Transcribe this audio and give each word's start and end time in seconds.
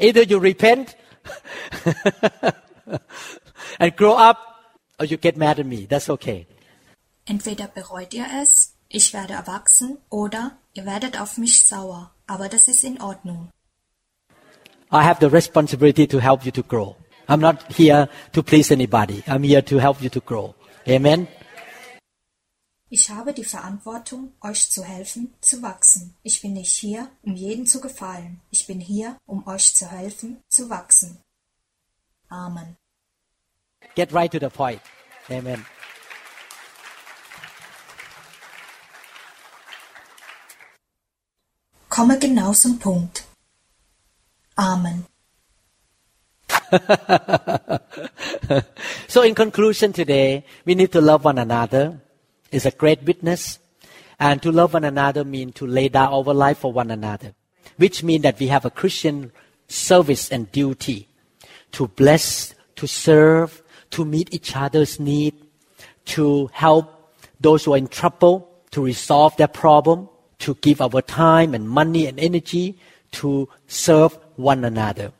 Either 0.00 0.22
you 0.22 0.38
repent 0.38 0.96
and 3.80 3.96
grow 3.96 4.14
up, 4.14 4.38
or 4.98 5.06
you 5.06 5.16
get 5.16 5.36
mad 5.36 5.58
at 5.60 5.66
me. 5.66 5.86
That's 5.86 6.08
okay. 6.10 6.46
Entweder 7.26 7.68
bereut 7.68 8.14
ihr 8.14 8.26
es, 8.42 8.74
ich 8.88 9.12
werde 9.12 9.34
erwachsen, 9.34 9.98
oder 10.08 10.58
ihr 10.74 10.86
werdet 10.86 11.20
auf 11.20 11.36
mich 11.36 11.66
sauer. 11.66 12.10
Aber 12.26 12.48
das 12.48 12.68
ist 12.68 12.84
in 12.84 13.00
Ordnung. 13.00 13.50
I 14.90 15.02
have 15.02 15.20
the 15.20 15.28
responsibility 15.28 16.06
to 16.06 16.18
help 16.18 16.44
you 16.46 16.50
to 16.52 16.62
grow. 16.62 16.96
I'm 17.28 17.40
not 17.40 17.70
here 17.70 18.08
to 18.32 18.42
please 18.42 18.72
anybody. 18.72 19.22
I'm 19.26 19.42
here 19.42 19.62
to 19.62 19.78
help 19.78 20.00
you 20.00 20.08
to 20.08 20.20
grow. 20.20 20.54
Amen. 20.88 21.28
Ich 22.90 23.10
habe 23.10 23.34
die 23.34 23.44
Verantwortung, 23.44 24.32
euch 24.40 24.70
zu 24.70 24.82
helfen, 24.82 25.34
zu 25.42 25.60
wachsen. 25.60 26.14
Ich 26.22 26.40
bin 26.40 26.54
nicht 26.54 26.72
hier, 26.72 27.10
um 27.22 27.36
jeden 27.36 27.66
zu 27.66 27.82
gefallen. 27.82 28.40
Ich 28.50 28.66
bin 28.66 28.80
hier, 28.80 29.18
um 29.26 29.46
euch 29.46 29.74
zu 29.74 29.90
helfen, 29.90 30.40
zu 30.48 30.70
wachsen. 30.70 31.18
Amen. 32.30 32.76
Get 33.94 34.14
right 34.14 34.32
to 34.32 34.38
the 34.38 34.48
point. 34.48 34.80
Amen. 35.28 35.66
Komme 41.90 42.18
genau 42.18 42.54
zum 42.54 42.78
Punkt. 42.78 43.24
Amen. 44.56 45.04
so 49.08 49.22
in 49.22 49.34
conclusion 49.34 49.92
today, 49.92 50.44
we 50.64 50.74
need 50.74 50.90
to 50.92 51.00
love 51.00 51.24
one 51.24 51.38
another. 51.38 52.00
It's 52.50 52.66
a 52.66 52.70
great 52.70 53.02
witness. 53.02 53.58
And 54.18 54.42
to 54.42 54.50
love 54.50 54.74
one 54.74 54.84
another 54.84 55.24
means 55.24 55.54
to 55.54 55.66
lay 55.66 55.88
down 55.88 56.12
our 56.12 56.34
life 56.34 56.58
for 56.58 56.72
one 56.72 56.90
another, 56.90 57.34
which 57.76 58.02
means 58.02 58.22
that 58.22 58.38
we 58.38 58.48
have 58.48 58.64
a 58.64 58.70
Christian 58.70 59.30
service 59.68 60.30
and 60.30 60.50
duty 60.50 61.08
to 61.72 61.88
bless, 61.88 62.54
to 62.76 62.86
serve, 62.86 63.62
to 63.90 64.04
meet 64.04 64.34
each 64.34 64.56
other's 64.56 64.98
need, 64.98 65.34
to 66.06 66.50
help 66.52 67.14
those 67.40 67.64
who 67.64 67.74
are 67.74 67.78
in 67.78 67.86
trouble, 67.86 68.48
to 68.72 68.84
resolve 68.84 69.36
their 69.36 69.48
problem, 69.48 70.08
to 70.38 70.54
give 70.56 70.80
our 70.80 71.02
time 71.02 71.54
and 71.54 71.68
money 71.68 72.06
and 72.06 72.18
energy 72.18 72.78
to 73.12 73.48
serve 73.66 74.18
one 74.36 74.64
another. 74.64 75.12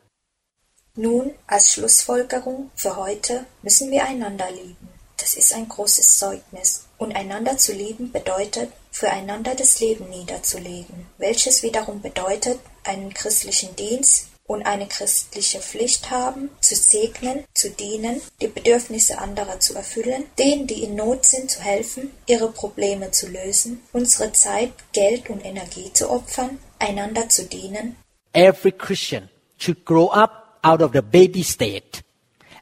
Nun, 0.95 1.31
als 1.47 1.73
Schlussfolgerung 1.73 2.71
für 2.75 2.97
heute 2.97 3.45
müssen 3.61 3.89
wir 3.89 4.03
einander 4.03 4.51
lieben. 4.51 4.88
Das 5.19 5.33
ist 5.33 5.53
ein 5.53 5.67
großes 5.67 6.17
Zeugnis. 6.17 6.85
Und 6.97 7.15
einander 7.15 7.57
zu 7.57 7.73
lieben 7.73 8.11
bedeutet, 8.11 8.71
füreinander 8.91 9.55
das 9.55 9.79
Leben 9.79 10.09
niederzulegen, 10.09 11.05
welches 11.17 11.63
wiederum 11.63 12.01
bedeutet, 12.01 12.59
einen 12.83 13.13
christlichen 13.13 13.75
Dienst 13.75 14.27
und 14.45 14.65
eine 14.65 14.87
christliche 14.87 15.59
Pflicht 15.59 16.09
haben, 16.09 16.49
zu 16.59 16.75
segnen, 16.75 17.45
zu 17.53 17.69
dienen, 17.69 18.19
die 18.41 18.47
Bedürfnisse 18.47 19.19
anderer 19.19 19.59
zu 19.59 19.75
erfüllen, 19.75 20.25
denen, 20.39 20.65
die 20.65 20.83
in 20.83 20.95
Not 20.95 21.25
sind, 21.25 21.51
zu 21.51 21.61
helfen, 21.61 22.11
ihre 22.25 22.51
Probleme 22.51 23.11
zu 23.11 23.27
lösen, 23.27 23.83
unsere 23.93 24.33
Zeit, 24.33 24.71
Geld 24.91 25.29
und 25.29 25.45
Energie 25.45 25.93
zu 25.93 26.09
opfern, 26.09 26.57
einander 26.79 27.29
zu 27.29 27.45
dienen. 27.45 27.95
Every 28.33 28.71
Christian 28.71 29.29
should 29.57 29.85
grow 29.85 30.11
up 30.11 30.59
out 30.63 30.81
of 30.81 30.93
the 30.93 31.01
baby 31.01 31.43
state 31.43 32.01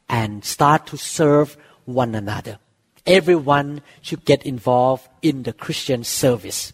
and 0.08 0.46
start 0.46 0.88
to 0.88 0.98
serve 0.98 1.58
one 1.88 2.14
another. 2.14 2.60
Everyone 3.06 3.82
should 4.02 4.26
get 4.26 4.46
involved 4.46 5.08
in 5.22 5.44
the 5.44 5.54
Christian 5.54 6.04
service 6.04 6.74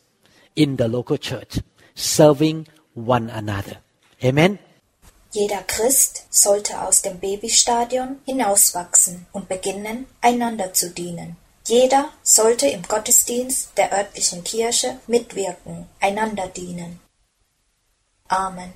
in 0.56 0.78
the 0.78 0.88
local 0.88 1.18
church, 1.18 1.60
serving 1.96 2.68
one 2.94 3.30
another. 3.30 3.78
Amen. 4.24 4.60
Jeder 5.32 5.64
Christ 5.64 6.28
sollte 6.30 6.82
aus 6.82 7.02
dem 7.02 7.20
Babystadion 7.20 8.20
hinauswachsen 8.26 9.26
und 9.32 9.50
beginnen, 9.50 10.06
einander 10.22 10.74
zu 10.74 10.92
dienen. 10.92 11.38
Jeder 11.66 12.10
sollte 12.22 12.68
im 12.68 12.84
Gottesdienst 12.84 13.78
der 13.78 13.92
örtlichen 13.92 14.44
Kirche 14.44 15.00
mitwirken, 15.08 15.88
einander 16.00 16.48
dienen. 16.48 17.00
Amen. 18.28 18.74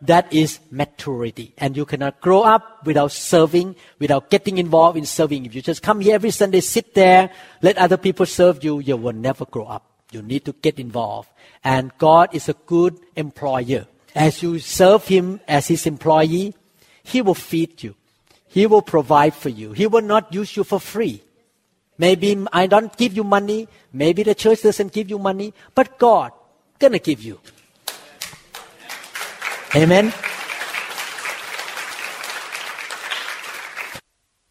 That 0.00 0.32
is 0.32 0.60
maturity. 0.70 1.54
And 1.58 1.76
you 1.76 1.84
cannot 1.84 2.20
grow 2.20 2.42
up 2.42 2.84
without 2.84 3.12
serving, 3.12 3.76
without 3.98 4.30
getting 4.30 4.58
involved 4.58 4.98
in 4.98 5.06
serving. 5.06 5.46
If 5.46 5.54
you 5.54 5.62
just 5.62 5.82
come 5.82 6.00
here 6.00 6.14
every 6.14 6.30
Sunday, 6.30 6.60
sit 6.60 6.94
there, 6.94 7.30
let 7.62 7.78
other 7.78 7.96
people 7.96 8.26
serve 8.26 8.62
you, 8.64 8.80
you 8.80 8.96
will 8.96 9.12
never 9.12 9.44
grow 9.44 9.66
up. 9.66 9.86
You 10.10 10.22
need 10.22 10.44
to 10.44 10.52
get 10.52 10.78
involved. 10.78 11.28
And 11.64 11.96
God 11.98 12.34
is 12.34 12.48
a 12.48 12.54
good 12.66 12.98
employer. 13.16 13.86
As 14.14 14.42
you 14.42 14.58
serve 14.58 15.06
Him 15.08 15.40
as 15.48 15.68
His 15.68 15.86
employee, 15.86 16.54
He 17.02 17.22
will 17.22 17.34
feed 17.34 17.82
you. 17.82 17.94
He 18.48 18.66
will 18.66 18.82
provide 18.82 19.34
for 19.34 19.48
you. 19.48 19.72
He 19.72 19.86
will 19.86 20.02
not 20.02 20.34
use 20.34 20.56
you 20.56 20.64
for 20.64 20.78
free. 20.78 21.22
Maybe 21.96 22.36
I 22.52 22.66
don't 22.66 22.94
give 22.96 23.16
you 23.16 23.24
money. 23.24 23.68
Maybe 23.92 24.22
the 24.22 24.34
church 24.34 24.62
doesn't 24.62 24.92
give 24.92 25.08
you 25.08 25.18
money, 25.18 25.54
but 25.74 25.98
God 25.98 26.32
gonna 26.78 26.98
give 26.98 27.22
you. 27.22 27.40
Amen. 29.74 30.12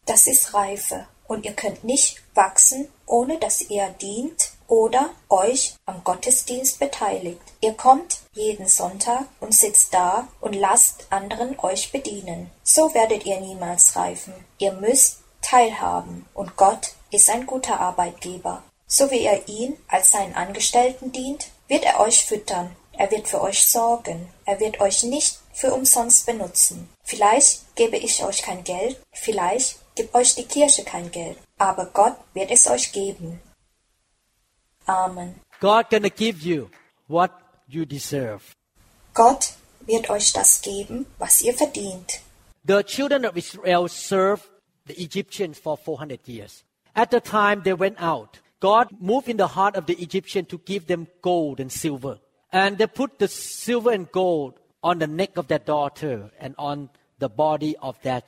Das 0.04 0.26
ist 0.26 0.52
Reife 0.52 1.06
und 1.28 1.44
ihr 1.44 1.52
könnt 1.52 1.84
nicht 1.84 2.20
wachsen, 2.34 2.88
ohne 3.06 3.38
dass 3.38 3.60
ihr 3.60 3.88
dient 4.00 4.50
oder 4.66 5.10
euch 5.28 5.76
am 5.86 6.02
Gottesdienst 6.02 6.80
beteiligt. 6.80 7.40
Ihr 7.60 7.74
kommt 7.74 8.18
jeden 8.32 8.66
Sonntag 8.66 9.26
und 9.38 9.54
sitzt 9.54 9.94
da 9.94 10.26
und 10.40 10.54
lasst 10.54 11.06
anderen 11.10 11.56
euch 11.60 11.92
bedienen. 11.92 12.50
So 12.64 12.92
werdet 12.92 13.24
ihr 13.24 13.38
niemals 13.38 13.94
reifen. 13.94 14.34
Ihr 14.58 14.72
müsst 14.72 15.20
teilhaben 15.40 16.26
und 16.34 16.56
Gott 16.56 16.94
ist 17.12 17.30
ein 17.30 17.46
guter 17.46 17.78
Arbeitgeber. 17.78 18.64
So 18.88 19.12
wie 19.12 19.20
er 19.20 19.46
ihn 19.48 19.76
als 19.86 20.10
seinen 20.10 20.34
Angestellten 20.34 21.12
dient, 21.12 21.46
wird 21.68 21.84
er 21.84 22.00
euch 22.00 22.24
füttern 22.24 22.74
er 23.02 23.10
wird 23.10 23.26
für 23.26 23.40
euch 23.40 23.64
sorgen. 23.64 24.28
Er 24.44 24.60
wird 24.60 24.80
euch 24.80 25.02
nicht 25.02 25.40
für 25.52 25.74
umsonst 25.74 26.24
benutzen. 26.24 26.88
Vielleicht 27.02 27.74
gebe 27.74 27.96
ich 27.96 28.22
euch 28.22 28.42
kein 28.42 28.62
Geld, 28.62 28.96
vielleicht 29.12 29.78
gibt 29.96 30.14
euch 30.14 30.36
die 30.36 30.44
Kirche 30.44 30.84
kein 30.84 31.10
Geld, 31.10 31.36
aber 31.58 31.86
Gott 31.86 32.16
wird 32.32 32.52
es 32.52 32.68
euch 32.68 32.92
geben. 32.92 33.40
Amen. 34.86 35.40
God 35.60 35.90
gonna 35.90 36.10
give 36.10 36.46
you 36.48 36.68
what 37.08 37.32
you 37.66 37.84
deserve. 37.84 38.42
Gott 39.14 39.54
wird 39.80 40.08
euch 40.08 40.32
das 40.32 40.62
geben, 40.62 41.06
was 41.18 41.42
ihr 41.42 41.54
verdient. 41.54 42.20
The 42.64 42.84
children 42.84 43.26
of 43.26 43.36
Israel 43.36 43.88
served 43.88 44.44
the 44.86 44.94
Egyptians 45.02 45.58
for 45.58 45.76
400 45.76 46.28
years. 46.28 46.62
At 46.94 47.10
the 47.10 47.20
time 47.20 47.62
they 47.64 47.76
went 47.76 48.00
out, 48.00 48.40
God 48.60 48.86
moved 49.00 49.28
in 49.28 49.38
the 49.38 49.56
heart 49.56 49.76
of 49.76 49.86
the 49.86 50.00
Egyptian 50.00 50.46
to 50.46 50.58
give 50.58 50.86
them 50.86 51.08
gold 51.20 51.58
and 51.58 51.72
silver. 51.72 52.20
And 52.52 52.76
they 52.76 52.86
put 52.86 53.18
the 53.18 53.28
silver 53.28 53.90
and 53.92 54.12
gold 54.12 54.54
on 54.82 54.98
the 54.98 55.06
neck 55.06 55.38
of 55.38 55.48
their 55.48 55.58
daughter 55.58 56.30
and 56.38 56.54
on 56.58 56.90
the 57.18 57.28
body 57.28 57.76
of 57.80 57.96
their 58.02 58.22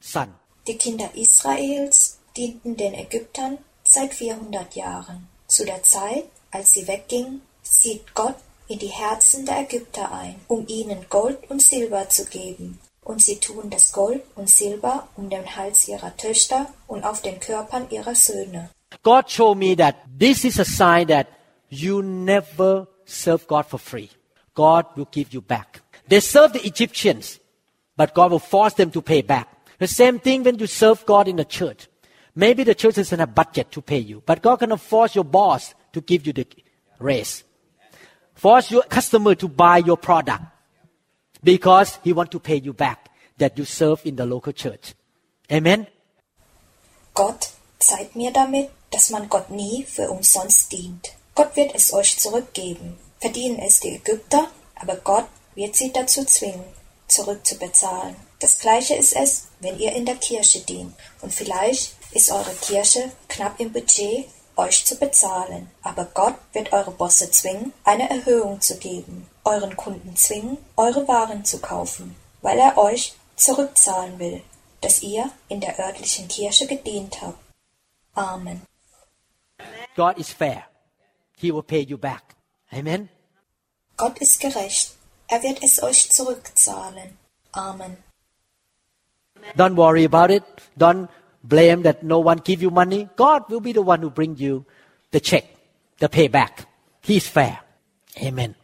son. 0.00 0.34
Die 0.66 0.76
Kinder 0.78 1.10
Israels 1.14 2.18
dienten 2.36 2.76
den 2.76 2.94
Ägyptern 2.94 3.58
seit 3.84 4.14
400 4.14 4.74
Jahren. 4.74 5.28
Zu 5.46 5.64
der 5.64 5.82
Zeit, 5.82 6.24
als 6.50 6.72
sie 6.72 6.86
weggingen, 6.86 7.42
sieht 7.62 8.14
Gott 8.14 8.36
in 8.68 8.78
die 8.78 8.88
Herzen 8.88 9.44
der 9.44 9.60
Ägypter 9.60 10.12
ein, 10.12 10.36
um 10.46 10.66
ihnen 10.66 11.06
Gold 11.08 11.50
und 11.50 11.60
Silber 11.60 12.08
zu 12.08 12.24
geben. 12.26 12.78
Und 13.02 13.22
sie 13.22 13.36
tun 13.36 13.70
das 13.70 13.92
Gold 13.92 14.22
und 14.34 14.48
Silber 14.48 15.08
um 15.16 15.30
den 15.30 15.56
Hals 15.56 15.88
ihrer 15.88 16.16
Töchter 16.16 16.72
und 16.86 17.04
auf 17.04 17.22
den 17.22 17.40
Körpern 17.40 17.88
ihrer 17.90 18.14
Söhne. 18.14 18.70
God 19.02 19.30
showed 19.30 19.58
me 19.58 19.76
that 19.76 19.96
this 20.18 20.44
is 20.44 20.58
a 20.58 20.64
sign 20.64 21.08
that 21.08 21.26
you 21.68 22.02
never 22.02 22.86
serve 23.08 23.46
God 23.46 23.66
for 23.66 23.78
free. 23.78 24.10
God 24.54 24.86
will 24.96 25.08
give 25.10 25.32
you 25.32 25.40
back. 25.40 25.80
They 26.06 26.20
serve 26.20 26.52
the 26.52 26.66
Egyptians, 26.66 27.38
but 27.96 28.14
God 28.14 28.30
will 28.30 28.38
force 28.38 28.74
them 28.74 28.90
to 28.90 29.02
pay 29.02 29.22
back. 29.22 29.48
The 29.78 29.86
same 29.86 30.18
thing 30.18 30.42
when 30.42 30.58
you 30.58 30.66
serve 30.66 31.04
God 31.06 31.28
in 31.28 31.36
the 31.36 31.44
church. 31.44 31.88
Maybe 32.34 32.64
the 32.64 32.74
church 32.74 32.96
doesn't 32.96 33.18
have 33.18 33.34
budget 33.34 33.70
to 33.72 33.82
pay 33.82 33.98
you, 33.98 34.22
but 34.24 34.42
God 34.42 34.58
cannot 34.58 34.80
force 34.80 35.14
your 35.14 35.24
boss 35.24 35.74
to 35.92 36.00
give 36.00 36.26
you 36.26 36.32
the 36.32 36.46
raise. 36.98 37.44
Force 38.34 38.70
your 38.70 38.82
customer 38.82 39.34
to 39.34 39.48
buy 39.48 39.78
your 39.78 39.96
product 39.96 40.44
because 41.42 41.98
he 42.04 42.12
want 42.12 42.30
to 42.30 42.38
pay 42.38 42.56
you 42.56 42.72
back 42.72 43.08
that 43.38 43.58
you 43.58 43.64
serve 43.64 44.00
in 44.04 44.16
the 44.16 44.26
local 44.26 44.52
church. 44.52 44.94
Amen. 45.50 45.86
Gott 47.14 47.50
zeigt 47.78 48.14
mir 48.14 48.32
damit, 48.32 48.70
dass 48.90 49.10
man 49.10 49.28
Gott 49.28 49.50
nie 49.50 49.84
für 49.84 50.10
umsonst 50.10 50.70
dient. 50.70 51.17
Gott 51.38 51.54
wird 51.54 51.72
es 51.76 51.92
euch 51.92 52.18
zurückgeben. 52.18 52.98
Verdienen 53.20 53.60
es 53.60 53.78
die 53.78 53.94
Ägypter, 53.94 54.48
aber 54.74 54.96
Gott 54.96 55.26
wird 55.54 55.76
sie 55.76 55.92
dazu 55.92 56.24
zwingen, 56.24 56.64
zurückzubezahlen. 57.06 58.16
Das 58.40 58.58
gleiche 58.58 58.96
ist 58.96 59.14
es, 59.14 59.46
wenn 59.60 59.78
ihr 59.78 59.92
in 59.92 60.04
der 60.04 60.16
Kirche 60.16 60.58
dient. 60.62 60.96
Und 61.20 61.32
vielleicht 61.32 61.92
ist 62.10 62.32
eure 62.32 62.54
Kirche 62.60 63.12
knapp 63.28 63.60
im 63.60 63.72
Budget, 63.72 64.26
euch 64.56 64.84
zu 64.84 64.96
bezahlen. 64.96 65.70
Aber 65.82 66.06
Gott 66.06 66.34
wird 66.52 66.72
eure 66.72 66.90
Bosse 66.90 67.30
zwingen, 67.30 67.72
eine 67.84 68.10
Erhöhung 68.10 68.60
zu 68.60 68.76
geben. 68.78 69.30
euren 69.44 69.76
Kunden 69.76 70.16
zwingen, 70.16 70.58
eure 70.74 71.06
Waren 71.06 71.44
zu 71.44 71.60
kaufen, 71.60 72.16
weil 72.42 72.58
er 72.58 72.76
euch 72.76 73.14
zurückzahlen 73.36 74.18
will, 74.18 74.42
dass 74.80 75.02
ihr 75.02 75.30
in 75.48 75.60
der 75.60 75.78
örtlichen 75.78 76.26
Kirche 76.26 76.66
gedient 76.66 77.22
habt. 77.22 77.38
Amen. 78.14 78.62
God 79.94 80.18
is 80.18 80.32
fair. 80.32 80.64
He 81.40 81.52
will 81.52 81.62
pay 81.62 81.82
you 81.82 81.96
back. 81.96 82.34
Amen. 82.72 83.08
Gott 83.96 84.18
ist 84.18 84.40
gerecht. 84.40 84.94
Er 85.28 85.42
wird 85.42 85.62
es 85.62 85.82
euch 85.82 86.10
zurückzahlen. 86.10 87.16
Amen. 87.52 87.96
Don't 89.56 89.76
worry 89.76 90.04
about 90.04 90.32
it. 90.32 90.44
Don't 90.76 91.08
blame 91.42 91.82
that 91.82 92.02
no 92.02 92.18
one 92.18 92.40
give 92.44 92.62
you 92.62 92.70
money. 92.70 93.08
God 93.16 93.48
will 93.48 93.60
be 93.60 93.72
the 93.72 93.82
one 93.82 94.02
who 94.02 94.10
bring 94.10 94.36
you 94.36 94.64
the 95.12 95.20
check, 95.20 95.44
the 95.98 96.08
payback. 96.08 96.66
He's 97.02 97.26
fair. 97.26 97.60
Amen. 98.20 98.54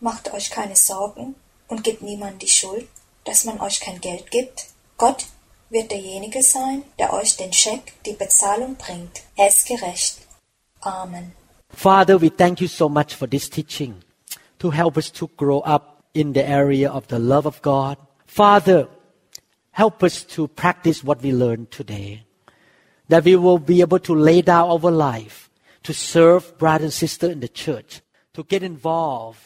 Macht 0.00 0.32
euch 0.32 0.50
keine 0.50 0.76
Sorgen 0.76 1.34
und 1.68 1.84
gebt 1.84 2.02
niemand 2.02 2.42
die 2.42 2.48
Schuld, 2.48 2.88
dass 3.24 3.44
man 3.44 3.60
euch 3.60 3.80
kein 3.80 4.00
Geld 4.00 4.30
gibt. 4.30 4.66
Gott 4.98 5.26
wird 5.70 5.90
derjenige 5.90 6.42
sein, 6.42 6.82
der 6.98 7.12
euch 7.12 7.36
den 7.36 7.52
Scheck, 7.52 7.94
die 8.04 8.12
Bezahlung 8.12 8.76
bringt. 8.76 9.22
Er 9.36 9.48
ist 9.48 9.66
gerecht. 9.66 10.21
Amen. 10.84 11.32
Father, 11.70 12.18
we 12.18 12.28
thank 12.28 12.60
you 12.60 12.68
so 12.68 12.88
much 12.88 13.14
for 13.14 13.26
this 13.26 13.48
teaching 13.48 14.02
to 14.58 14.70
help 14.70 14.96
us 14.98 15.10
to 15.10 15.28
grow 15.36 15.60
up 15.60 16.04
in 16.14 16.32
the 16.32 16.46
area 16.46 16.90
of 16.90 17.08
the 17.08 17.18
love 17.18 17.46
of 17.46 17.62
God. 17.62 17.96
Father, 18.26 18.88
help 19.70 20.02
us 20.02 20.22
to 20.24 20.48
practice 20.48 21.02
what 21.02 21.22
we 21.22 21.32
learned 21.32 21.70
today. 21.70 22.24
That 23.08 23.24
we 23.24 23.36
will 23.36 23.58
be 23.58 23.80
able 23.80 23.98
to 24.00 24.14
lay 24.14 24.42
down 24.42 24.68
our 24.68 24.90
life 24.90 25.50
to 25.84 25.92
serve 25.92 26.56
brother 26.58 26.84
and 26.84 26.92
sister 26.92 27.30
in 27.30 27.40
the 27.40 27.48
church, 27.48 28.00
to 28.34 28.44
get 28.44 28.62
involved, 28.62 29.40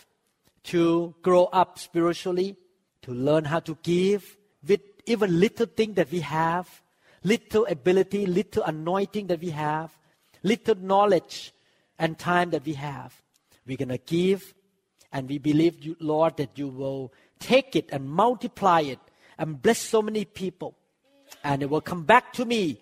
to 0.64 1.14
grow 1.22 1.44
up 1.46 1.78
spiritually, 1.78 2.56
to 3.02 3.12
learn 3.12 3.44
how 3.44 3.60
to 3.60 3.78
give 3.82 4.36
with 4.66 4.80
even 5.06 5.40
little 5.40 5.66
thing 5.66 5.94
that 5.94 6.10
we 6.10 6.20
have, 6.20 6.82
little 7.22 7.66
ability, 7.66 8.26
little 8.26 8.64
anointing 8.64 9.28
that 9.28 9.40
we 9.40 9.50
have, 9.50 9.96
little 10.46 10.76
knowledge 10.76 11.52
and 11.98 12.18
time 12.18 12.50
that 12.50 12.64
we 12.64 12.74
have. 12.74 13.20
We're 13.66 13.76
going 13.76 13.88
to 13.88 13.98
give 13.98 14.54
and 15.12 15.28
we 15.28 15.38
believe 15.38 15.84
you, 15.84 15.96
Lord, 15.98 16.36
that 16.36 16.56
you 16.56 16.68
will 16.68 17.12
take 17.38 17.74
it 17.76 17.88
and 17.90 18.08
multiply 18.08 18.80
it 18.80 18.98
and 19.38 19.60
bless 19.60 19.78
so 19.78 20.00
many 20.02 20.24
people. 20.24 20.76
And 21.42 21.62
it 21.62 21.70
will 21.70 21.80
come 21.80 22.04
back 22.04 22.32
to 22.34 22.44
me 22.44 22.78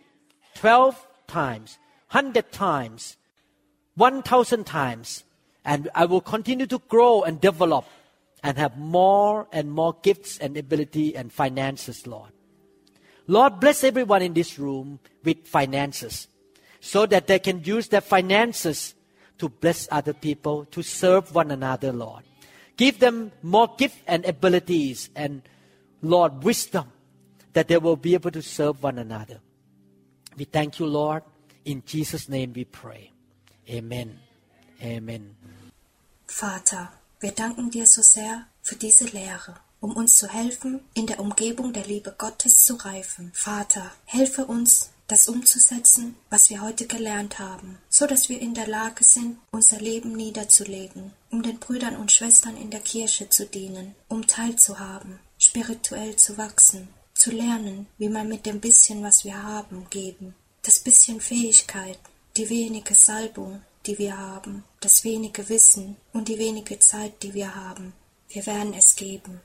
12 0.57 1.07
times, 1.27 1.79
100 2.11 2.53
times, 2.53 3.17
1,000 3.97 4.65
times. 4.65 5.25
And 5.65 5.89
I 5.95 6.05
will 6.05 6.21
continue 6.21 6.67
to 6.67 6.79
grow 6.89 7.23
and 7.23 7.41
develop 7.41 7.87
and 8.43 8.59
have 8.59 8.77
more 8.77 9.49
and 9.53 9.71
more 9.71 9.97
gifts 10.03 10.39
and 10.39 10.57
ability 10.57 11.17
and 11.17 11.33
finances, 11.33 12.07
Lord. 12.07 12.31
Lord, 13.27 13.59
bless 13.59 13.83
everyone 13.85 14.21
in 14.21 14.35
this 14.35 14.59
room 14.59 14.99
with 15.25 15.47
finances 15.47 16.29
so 16.85 17.07
that 17.07 17.27
they 17.27 17.39
can 17.39 17.65
use 17.65 17.89
their 17.89 18.03
finances 18.03 18.95
to 19.39 19.49
bless 19.49 19.89
other 19.91 20.13
people, 20.13 20.67
to 20.67 20.83
serve 20.83 21.35
one 21.35 21.51
another, 21.51 21.91
Lord. 21.93 22.25
Give 22.77 22.99
them 22.99 23.33
more 23.43 23.73
gift 23.79 23.97
and 24.07 24.27
abilities 24.27 25.09
and, 25.17 25.41
Lord, 26.03 26.45
wisdom 26.45 26.93
that 27.55 27.69
they 27.69 27.79
will 27.79 27.97
be 27.97 28.13
able 28.13 28.31
to 28.33 28.43
serve 28.43 28.83
one 28.83 28.99
another. 28.99 29.41
We 30.37 30.45
thank 30.45 30.79
you, 30.79 30.85
Lord. 30.85 31.23
In 31.65 31.83
Jesus' 31.87 32.29
name 32.29 32.53
we 32.53 32.65
pray. 32.67 33.13
Amen. 33.71 34.19
Amen. 34.83 35.37
Vater, 36.27 36.93
wir 37.21 37.33
danken 37.33 37.71
dir 37.71 37.87
so 37.87 38.03
sehr 38.03 38.47
für 38.61 38.77
diese 38.77 39.07
Lehre, 39.07 39.55
um 39.81 39.97
uns 39.97 40.17
zu 40.17 40.29
helfen, 40.29 40.81
in 40.93 41.07
der 41.07 41.19
Umgebung 41.19 41.73
der 41.73 41.87
Liebe 41.87 42.15
Gottes 42.19 42.63
zu 42.63 42.75
reifen. 42.75 43.33
Vater, 43.33 43.91
helfe 44.05 44.45
uns, 44.45 44.91
das 45.07 45.29
umzusetzen, 45.29 46.17
was 46.31 46.49
wir 46.49 46.63
heute 46.63 46.87
gelernt 46.87 47.39
haben, 47.39 47.79
so 47.91 48.07
dass 48.07 48.29
wir 48.29 48.41
in 48.41 48.55
der 48.55 48.67
Lage 48.67 49.05
sind, 49.05 49.39
unser 49.51 49.79
Leben 49.79 50.13
niederzulegen, 50.13 51.13
um 51.31 51.43
den 51.43 51.59
Brüdern 51.59 51.97
und 51.97 52.11
Schwestern 52.11 52.57
in 52.57 52.71
der 52.71 52.81
Kirche 52.81 53.29
zu 53.29 53.47
dienen, 53.47 53.95
um 54.09 54.27
teilzuhaben, 54.27 55.19
spirituell 55.39 56.17
zu 56.17 56.39
wachsen, 56.39 56.89
zu 57.13 57.31
lernen, 57.31 57.87
wie 57.99 58.09
man 58.09 58.29
mit 58.29 58.47
dem 58.47 58.61
bisschen, 58.61 59.03
was 59.03 59.25
wir 59.25 59.43
haben, 59.43 59.87
geben, 59.91 60.35
das 60.63 60.79
bisschen 60.79 61.21
Fähigkeit, 61.21 61.99
die 62.37 62.49
wenige 62.49 62.95
Salbung, 62.95 63.63
die 63.87 63.99
wir 63.99 64.19
haben, 64.19 64.65
das 64.81 65.05
wenige 65.05 65.49
Wissen 65.49 65.97
und 66.13 66.29
die 66.29 66.39
wenige 66.39 66.79
Zeit, 66.79 67.23
die 67.23 67.35
wir 67.35 67.55
haben. 67.55 67.93
Wir 68.29 68.47
werden 68.47 68.73
es 68.73 68.97
geben. 68.97 69.41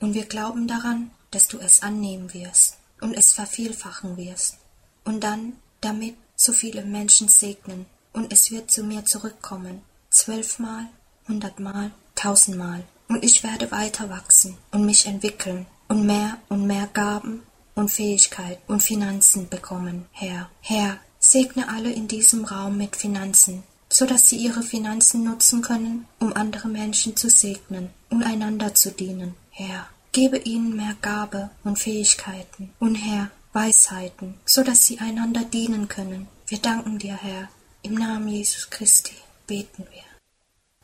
Und 0.00 0.14
wir 0.14 0.24
glauben 0.24 0.66
daran, 0.66 1.10
dass 1.30 1.46
du 1.48 1.58
es 1.58 1.82
annehmen 1.82 2.32
wirst 2.34 2.78
und 3.00 3.14
es 3.14 3.32
vervielfachen 3.32 4.16
wirst. 4.16 4.58
Und 5.04 5.24
dann 5.24 5.54
damit 5.80 6.16
so 6.36 6.52
viele 6.52 6.84
Menschen 6.84 7.28
segnen. 7.28 7.86
Und 8.12 8.32
es 8.32 8.50
wird 8.50 8.70
zu 8.70 8.82
mir 8.84 9.04
zurückkommen. 9.04 9.82
Zwölfmal, 10.10 10.86
hundertmal, 11.26 11.90
tausendmal. 12.14 12.84
Und 13.08 13.24
ich 13.24 13.42
werde 13.42 13.70
weiter 13.70 14.10
wachsen 14.10 14.56
und 14.70 14.86
mich 14.86 15.06
entwickeln 15.06 15.66
und 15.88 16.06
mehr 16.06 16.38
und 16.48 16.66
mehr 16.66 16.88
Gaben 16.92 17.42
und 17.74 17.90
Fähigkeit 17.90 18.58
und 18.66 18.82
Finanzen 18.82 19.48
bekommen, 19.48 20.06
Herr. 20.12 20.50
Herr, 20.60 20.98
segne 21.18 21.68
alle 21.68 21.92
in 21.92 22.08
diesem 22.08 22.44
Raum 22.44 22.76
mit 22.76 22.96
Finanzen, 22.96 23.62
so 23.88 24.06
dass 24.06 24.28
sie 24.28 24.36
ihre 24.36 24.62
Finanzen 24.62 25.24
nutzen 25.24 25.62
können, 25.62 26.06
um 26.18 26.32
andere 26.32 26.68
Menschen 26.68 27.16
zu 27.16 27.28
segnen 27.28 27.90
und 28.10 28.22
einander 28.22 28.74
zu 28.74 28.90
dienen. 28.90 29.34
Herr, 29.50 29.86
gebe 30.12 30.38
ihnen 30.38 30.76
mehr 30.76 30.96
Gabe 31.00 31.50
und 31.64 31.78
Fähigkeiten 31.78 32.70
und 32.78 32.94
Herr, 32.94 33.30
Weisheiten, 33.52 34.34
so 34.44 34.62
dass 34.62 34.86
sie 34.86 34.98
einander 34.98 35.44
dienen 35.44 35.88
können. 35.88 36.28
Wir 36.46 36.58
danken 36.58 36.98
dir, 36.98 37.16
Herr. 37.16 37.48
Im 37.82 37.94
Namen 37.94 38.28
Jesus 38.28 38.70
Christi 38.70 39.14
beten 39.46 39.86
wir. 39.90 40.02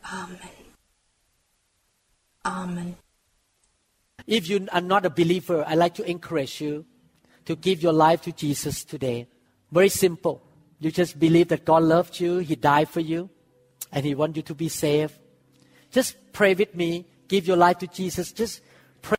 Amen. 0.03 0.39
Amen. 2.43 2.95
If 4.27 4.47
you 4.47 4.67
are 4.71 4.81
not 4.81 5.05
a 5.05 5.09
believer, 5.09 5.65
I'd 5.67 5.77
like 5.77 5.95
to 5.95 6.03
encourage 6.03 6.61
you 6.61 6.85
to 7.45 7.55
give 7.55 7.81
your 7.81 7.93
life 7.93 8.21
to 8.23 8.31
Jesus 8.31 8.85
today. 8.85 9.27
Very 9.71 9.89
simple. 9.89 10.41
You 10.79 10.91
just 10.91 11.19
believe 11.19 11.47
that 11.49 11.65
God 11.65 11.83
loved 11.83 12.19
you, 12.19 12.37
He 12.37 12.55
died 12.55 12.89
for 12.89 13.01
you, 13.01 13.29
and 13.91 14.05
He 14.05 14.15
wants 14.15 14.37
you 14.37 14.43
to 14.43 14.55
be 14.55 14.69
saved. 14.69 15.13
Just 15.91 16.15
pray 16.31 16.53
with 16.53 16.75
me. 16.75 17.05
Give 17.27 17.47
your 17.47 17.57
life 17.57 17.79
to 17.79 17.87
Jesus. 17.87 18.31
Just 18.31 18.61
pray. 19.01 19.17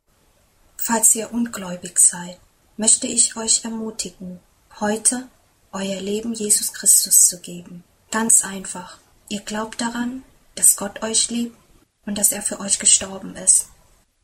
Falls 0.77 1.15
ihr 1.15 1.31
ungläubig 1.31 1.99
seid, 1.99 2.37
möchte 2.77 3.07
ich 3.07 3.35
euch 3.35 3.63
ermutigen, 3.63 4.39
heute 4.79 5.27
euer 5.71 6.01
Leben 6.01 6.33
Jesus 6.33 6.73
Christus 6.73 7.27
zu 7.27 7.39
geben. 7.39 7.83
Ganz 8.11 8.43
einfach. 8.43 8.97
Ihr 9.29 9.41
glaubt 9.41 9.79
daran, 9.79 10.23
dass 10.55 10.75
Gott 10.75 11.01
euch 11.01 11.29
liebt 11.29 11.57
und 12.05 12.17
dass 12.17 12.31
er 12.31 12.41
für 12.41 12.59
euch 12.59 12.79
gestorben 12.79 13.35
ist. 13.35 13.67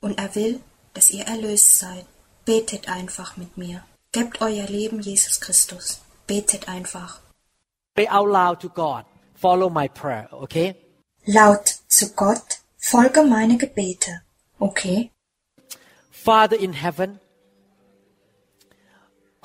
Und 0.01 0.19
er 0.19 0.35
will, 0.35 0.59
dass 0.93 1.09
ihr 1.09 1.25
erlöst 1.25 1.79
seid. 1.79 2.05
Betet 2.45 2.89
einfach 2.89 3.37
mit 3.37 3.57
mir. 3.57 3.83
Gebt 4.11 4.41
euer 4.41 4.65
Leben 4.67 4.99
Jesus 4.99 5.39
Christus. 5.39 6.01
Betet 6.27 6.67
einfach. 6.67 7.19
Pray 7.93 8.07
out 8.09 8.29
loud 8.29 8.59
to 8.61 8.69
God. 8.69 9.05
Follow 9.35 9.69
my 9.69 9.87
prayer, 9.87 10.27
okay? 10.31 10.75
Laut 11.25 11.75
zu 11.87 12.13
Gott, 12.13 12.59
folge 12.77 13.23
meine 13.23 13.57
Gebete. 13.57 14.21
Okay? 14.59 15.11
Father 16.09 16.59
in 16.59 16.73
heaven, 16.73 17.19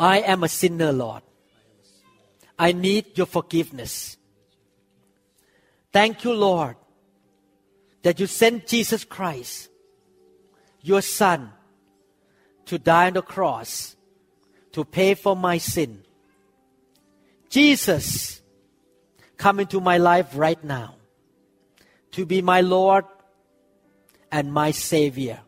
I 0.02 0.18
am 0.18 0.42
a 0.42 0.48
sinner, 0.48 0.90
Lord. 0.90 1.22
I 2.58 2.72
need 2.72 3.16
your 3.16 3.26
forgiveness. 3.26 4.16
Thank 5.92 6.24
you, 6.24 6.32
Lord, 6.32 6.74
that 8.02 8.18
you 8.18 8.26
sent 8.26 8.66
Jesus 8.66 9.04
Christ, 9.04 9.68
your 10.80 11.02
Son, 11.02 11.52
to 12.66 12.80
die 12.80 13.06
on 13.06 13.12
the 13.12 13.22
cross 13.22 13.94
to 14.72 14.84
pay 14.84 15.14
for 15.14 15.36
my 15.36 15.58
sin. 15.58 16.02
Jesus, 17.48 18.42
come 19.36 19.60
into 19.60 19.80
my 19.80 19.98
life 19.98 20.30
right 20.34 20.62
now 20.64 20.96
to 22.10 22.26
be 22.26 22.42
my 22.42 22.60
Lord 22.60 23.04
and 24.32 24.52
my 24.52 24.72
Savior. 24.72 25.38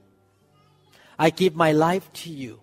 I 1.18 1.30
give 1.30 1.56
my 1.56 1.72
life 1.72 2.12
to 2.12 2.30
you. 2.30 2.60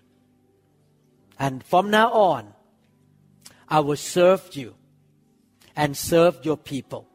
And 1.42 1.64
from 1.64 1.90
now 1.90 2.08
on, 2.12 2.54
I 3.68 3.80
will 3.80 3.96
serve 3.96 4.54
you 4.54 4.74
and 5.74 5.96
serve 5.96 6.46
your 6.46 6.56
people. 6.56 7.08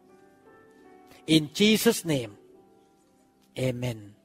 In 1.25 1.50
Jesus' 1.53 2.03
name, 2.03 2.31
Amen. 3.57 4.15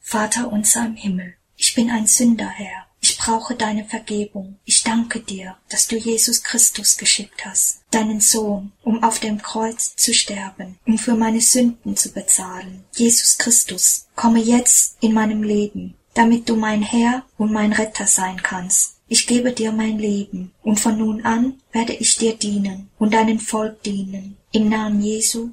Vater 0.00 0.50
unser 0.50 0.86
im 0.86 0.96
Himmel, 0.96 1.34
ich 1.56 1.72
bin 1.76 1.88
ein 1.88 2.08
Sünder, 2.08 2.48
Herr. 2.48 2.86
Ich 3.00 3.16
brauche 3.16 3.54
deine 3.54 3.84
Vergebung. 3.84 4.58
Ich 4.64 4.82
danke 4.82 5.20
dir, 5.20 5.56
dass 5.68 5.86
du 5.86 5.96
Jesus 5.96 6.42
Christus 6.42 6.96
geschickt 6.96 7.44
hast, 7.44 7.82
deinen 7.92 8.20
Sohn, 8.20 8.72
um 8.82 9.04
auf 9.04 9.20
dem 9.20 9.40
Kreuz 9.40 9.94
zu 9.94 10.12
sterben, 10.12 10.80
um 10.84 10.98
für 10.98 11.14
meine 11.14 11.40
Sünden 11.40 11.94
zu 11.96 12.10
bezahlen. 12.10 12.84
Jesus 12.96 13.38
Christus, 13.38 14.08
komme 14.16 14.40
jetzt 14.40 14.96
in 15.00 15.12
meinem 15.12 15.44
Leben, 15.44 15.94
damit 16.14 16.48
du 16.48 16.56
mein 16.56 16.82
Herr 16.82 17.24
und 17.38 17.52
mein 17.52 17.72
Retter 17.72 18.08
sein 18.08 18.42
kannst. 18.42 18.93
Ich 19.06 19.26
gebe 19.26 19.52
dir 19.52 19.70
mein 19.72 19.98
Leben, 19.98 20.52
und 20.62 20.80
von 20.80 20.96
nun 20.98 21.24
an 21.24 21.60
werde 21.72 21.92
ich 21.92 22.16
dir 22.16 22.36
dienen 22.36 22.90
und 22.98 23.12
deinem 23.12 23.38
Volk 23.38 23.82
dienen. 23.82 24.36
Im 24.52 24.68
Namen 24.68 25.02
Jesu. 25.02 25.50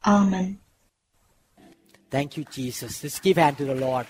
Amen. 0.00 0.60
Thank 2.10 2.36
you, 2.36 2.44
Jesus. 2.50 3.02
Let's 3.02 3.20
give 3.20 3.40
hand 3.40 3.58
to 3.58 3.64
the 3.64 3.74
Lord. 3.74 4.06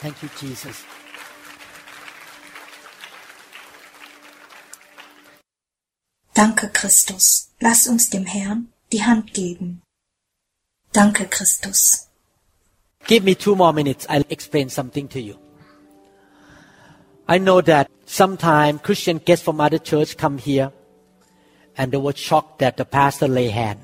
Thank 0.00 0.22
you, 0.22 0.28
Jesus. 0.40 0.84
Danke, 6.34 6.68
Christus. 6.68 7.50
Lass 7.60 7.86
uns 7.88 8.10
dem 8.10 8.26
Herrn 8.26 8.72
die 8.92 9.04
Hand 9.04 9.34
geben. 9.34 9.82
Danke, 10.92 11.26
Christus. 11.26 12.08
Give 13.06 13.24
me 13.24 13.34
two 13.34 13.56
more 13.56 13.72
minutes. 13.72 14.06
I'll 14.08 14.24
explain 14.28 14.68
something 14.68 15.08
to 15.08 15.18
you. 15.18 15.47
I 17.28 17.36
know 17.36 17.60
that 17.60 17.90
sometimes 18.06 18.80
Christian 18.80 19.18
guests 19.18 19.44
from 19.44 19.60
other 19.60 19.78
church 19.78 20.16
come 20.16 20.38
here 20.38 20.72
and 21.76 21.92
they 21.92 21.98
were 21.98 22.14
shocked 22.14 22.60
that 22.60 22.78
the 22.78 22.86
pastor 22.86 23.28
lay 23.28 23.48
hand 23.48 23.80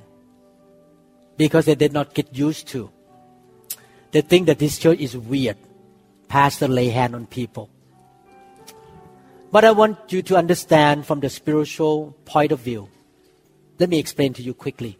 because 1.36 1.66
they 1.66 1.74
did 1.74 1.92
not 1.92 2.14
get 2.14 2.34
used 2.34 2.68
to. 2.68 2.90
They 4.12 4.22
think 4.22 4.46
that 4.46 4.58
this 4.58 4.78
church 4.78 4.98
is 4.98 5.14
weird. 5.14 5.58
Pastor 6.26 6.68
lay 6.68 6.88
hand 6.88 7.14
on 7.14 7.26
people. 7.26 7.68
But 9.52 9.64
I 9.64 9.72
want 9.72 10.10
you 10.10 10.22
to 10.22 10.36
understand 10.36 11.04
from 11.04 11.20
the 11.20 11.28
spiritual 11.28 12.16
point 12.24 12.50
of 12.50 12.60
view. 12.60 12.88
Let 13.78 13.90
me 13.90 13.98
explain 13.98 14.32
to 14.34 14.42
you 14.42 14.54
quickly. 14.54 14.98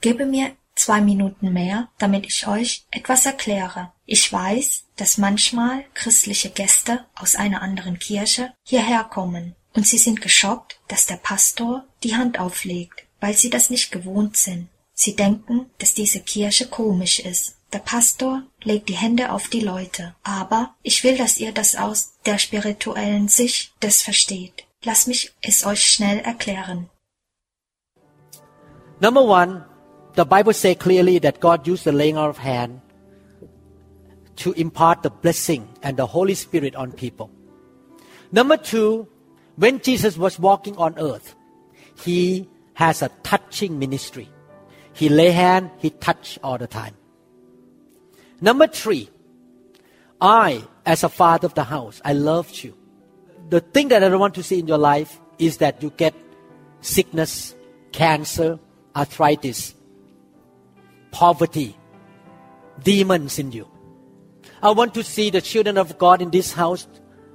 Gebe 0.00 0.26
mir 0.26 0.56
zwei 0.74 1.00
Minuten 1.00 1.52
mehr, 1.52 1.88
damit 1.98 2.26
ich 2.26 2.46
euch 2.48 2.84
etwas 2.90 3.26
erkläre. 3.26 3.92
Ich 4.14 4.30
weiß, 4.30 4.84
dass 4.96 5.16
manchmal 5.16 5.86
christliche 5.94 6.50
Gäste 6.50 7.02
aus 7.14 7.34
einer 7.34 7.62
anderen 7.62 7.98
Kirche 7.98 8.52
hierher 8.62 9.04
kommen 9.04 9.54
und 9.72 9.86
sie 9.86 9.96
sind 9.96 10.20
geschockt, 10.20 10.78
dass 10.86 11.06
der 11.06 11.16
Pastor 11.16 11.86
die 12.02 12.14
Hand 12.14 12.38
auflegt, 12.38 13.06
weil 13.20 13.34
sie 13.34 13.48
das 13.48 13.70
nicht 13.70 13.90
gewohnt 13.90 14.36
sind. 14.36 14.68
Sie 14.92 15.16
denken, 15.16 15.70
dass 15.78 15.94
diese 15.94 16.20
Kirche 16.20 16.66
komisch 16.66 17.20
ist. 17.20 17.56
Der 17.72 17.78
Pastor 17.78 18.42
legt 18.62 18.90
die 18.90 18.98
Hände 18.98 19.32
auf 19.32 19.48
die 19.48 19.60
Leute, 19.60 20.14
aber 20.22 20.74
ich 20.82 21.04
will, 21.04 21.16
dass 21.16 21.38
ihr 21.38 21.52
das 21.52 21.74
aus 21.74 22.12
der 22.26 22.36
spirituellen 22.36 23.28
Sicht 23.28 23.72
des 23.82 24.02
versteht. 24.02 24.64
Lass 24.84 25.06
mich 25.06 25.32
es 25.40 25.64
euch 25.64 25.86
schnell 25.86 26.18
erklären. 26.18 26.90
Number 29.00 29.22
one, 29.22 29.64
the 30.16 30.24
Bible 30.26 30.52
says 30.52 30.76
clearly 30.78 31.18
that 31.18 31.40
God 31.40 31.66
used 31.66 31.84
the 31.84 31.90
laying 31.92 32.18
of 32.18 32.36
hand 32.38 32.82
to 34.42 34.52
impart 34.54 35.04
the 35.04 35.10
blessing 35.10 35.68
and 35.82 35.96
the 35.96 36.06
Holy 36.06 36.34
Spirit 36.34 36.74
on 36.74 36.90
people. 36.90 37.30
Number 38.32 38.56
two, 38.56 39.06
when 39.54 39.78
Jesus 39.80 40.18
was 40.18 40.36
walking 40.36 40.76
on 40.76 40.98
earth, 40.98 41.36
he 42.02 42.48
has 42.74 43.02
a 43.02 43.10
touching 43.22 43.78
ministry. 43.78 44.28
He 44.94 45.08
lay 45.08 45.30
hand, 45.30 45.70
he 45.78 45.90
touch 45.90 46.40
all 46.42 46.58
the 46.58 46.66
time. 46.66 46.96
Number 48.40 48.66
three, 48.66 49.08
I, 50.20 50.64
as 50.84 51.04
a 51.04 51.08
father 51.08 51.46
of 51.46 51.54
the 51.54 51.62
house, 51.62 52.02
I 52.04 52.12
loved 52.12 52.64
you. 52.64 52.76
The 53.48 53.60
thing 53.60 53.88
that 53.88 54.02
I 54.02 54.08
don't 54.08 54.18
want 54.18 54.34
to 54.34 54.42
see 54.42 54.58
in 54.58 54.66
your 54.66 54.78
life 54.78 55.20
is 55.38 55.58
that 55.58 55.80
you 55.82 55.90
get 55.90 56.14
sickness, 56.80 57.54
cancer, 57.92 58.58
arthritis, 58.96 59.74
poverty, 61.12 61.76
demons 62.82 63.38
in 63.38 63.52
you. 63.52 63.71
I 64.62 64.70
want 64.70 64.94
to 64.94 65.02
see 65.02 65.30
the 65.30 65.40
children 65.40 65.76
of 65.76 65.98
God 65.98 66.22
in 66.22 66.30
this 66.30 66.52
house 66.52 66.86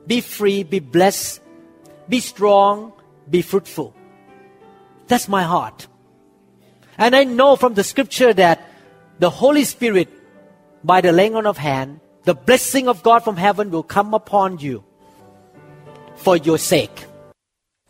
be 0.08 0.22
free, 0.22 0.64
be 0.64 0.80
blessed, 0.80 1.42
be 2.08 2.22
strong, 2.22 2.94
be 3.30 3.42
fruitful. 3.42 3.94
That's 5.08 5.28
my 5.28 5.44
heart. 5.44 5.88
And 6.98 7.14
I 7.14 7.26
know 7.26 7.58
from 7.58 7.74
the 7.74 7.84
scripture 7.84 8.34
that 8.34 8.62
the 9.20 9.30
Holy 9.30 9.66
Spirit, 9.66 10.08
by 10.86 11.02
the 11.02 11.12
laying 11.12 11.36
on 11.36 11.46
of 11.46 11.58
hand, 11.58 12.00
the 12.24 12.34
blessing 12.34 12.88
of 12.88 13.04
God 13.04 13.26
from 13.26 13.36
heaven 13.36 13.72
will 13.72 13.84
come 13.84 14.14
upon 14.14 14.60
you 14.60 14.86
for 16.16 16.38
your 16.38 16.58
sake. 16.58 17.08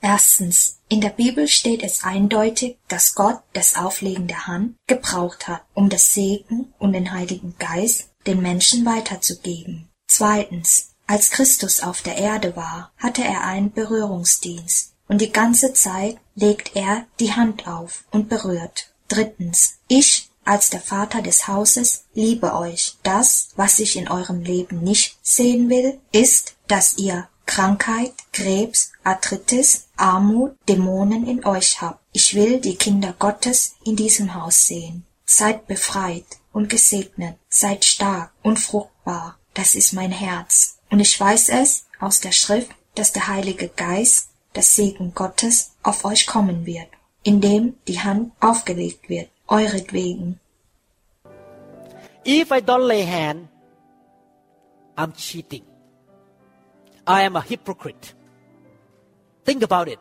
Erstens, 0.01 0.79
in 0.89 1.01
der 1.01 1.10
Bibel 1.10 1.48
steht 1.48 1.84
es 1.84 2.03
eindeutig, 2.03 2.77
dass 2.88 3.13
Gott 3.13 3.41
das 3.53 3.75
Auflegen 3.75 4.27
der 4.27 4.48
Hand 4.48 4.75
gebraucht 4.88 5.48
hat, 5.48 5.63
um 5.74 5.89
das 5.89 6.13
Segen 6.13 6.74
und 6.79 6.94
den 6.94 7.12
Heiligen 7.12 7.56
Geist 7.58 8.10
den 8.27 8.41
Menschen 8.41 8.86
weiterzugeben. 8.86 9.89
Zweitens, 10.07 10.89
als 11.07 11.31
Christus 11.31 11.81
auf 11.81 12.01
der 12.01 12.17
Erde 12.17 12.55
war, 12.55 12.91
hatte 12.98 13.24
er 13.24 13.43
einen 13.43 13.72
Berührungsdienst 13.72 14.93
und 15.07 15.22
die 15.22 15.31
ganze 15.31 15.74
Zeit 15.74 16.17
legt 16.36 16.75
er 16.75 17.05
die 17.19 17.34
Hand 17.34 17.67
auf 17.67 18.03
und 18.12 18.29
berührt. 18.29 18.91
Drittens, 19.07 19.79
ich 19.88 20.29
als 20.48 20.69
der 20.69 20.81
Vater 20.81 21.22
des 21.22 21.48
Hauses 21.48 22.05
liebe 22.13 22.53
euch. 22.53 22.98
Das, 23.03 23.50
was 23.55 23.79
ich 23.79 23.98
in 23.98 24.07
eurem 24.07 24.41
Leben 24.41 24.81
nicht 24.81 25.17
sehen 25.22 25.69
will, 25.69 26.00
ist, 26.12 26.55
dass 26.67 26.98
ihr 26.98 27.27
Krankheit, 27.46 28.13
Krebs, 28.31 28.91
Arthritis, 29.03 29.88
Armut, 29.98 30.55
Dämonen 30.67 31.27
in 31.27 31.46
euch 31.46 31.81
habt. 31.81 32.00
Ich 32.13 32.34
will 32.34 32.60
die 32.60 32.75
Kinder 32.75 33.13
Gottes 33.17 33.75
in 33.84 33.96
diesem 33.96 34.36
Haus 34.36 34.65
sehen. 34.65 35.05
Seid 35.25 35.67
befreit 35.67 36.25
und 36.54 36.70
gesegnet, 36.70 37.38
seid 37.50 37.86
stark 37.86 38.32
und 38.44 38.58
fruchtbar. 38.58 39.38
Das 39.54 39.75
ist 39.75 39.94
mein 39.94 40.12
Herz. 40.12 40.80
Und 40.89 41.00
ich 41.00 41.20
weiß 41.20 41.50
es 41.50 41.86
aus 42.00 42.20
der 42.20 42.32
Schrift, 42.32 42.72
dass 42.96 43.12
der 43.12 43.27
Heilige 43.27 43.70
Geist, 43.70 44.30
das 44.54 44.75
Segen 44.75 45.13
Gottes, 45.13 45.74
auf 45.84 46.06
euch 46.06 46.25
kommen 46.25 46.66
wird, 46.66 46.88
indem 47.24 47.75
die 47.88 48.00
Hand 48.00 48.32
aufgelegt 48.39 49.10
wird, 49.10 49.30
euretwegen. 49.48 50.39
If 52.25 52.51
I 52.51 52.60
don't 52.60 52.86
lay 52.86 53.06
hand, 53.06 53.48
I'm 54.98 55.13
cheating. 55.16 55.63
I 57.06 57.22
am 57.24 57.36
a 57.36 57.42
hypocrite. 57.42 58.16
Think 59.46 59.63
about 59.63 59.88
it. 59.88 60.00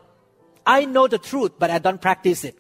I 0.66 0.86
know 0.86 1.06
the 1.06 1.18
truth, 1.18 1.52
but 1.58 1.70
I 1.70 1.78
don't 1.78 2.00
practice 2.00 2.42
it. 2.44 2.56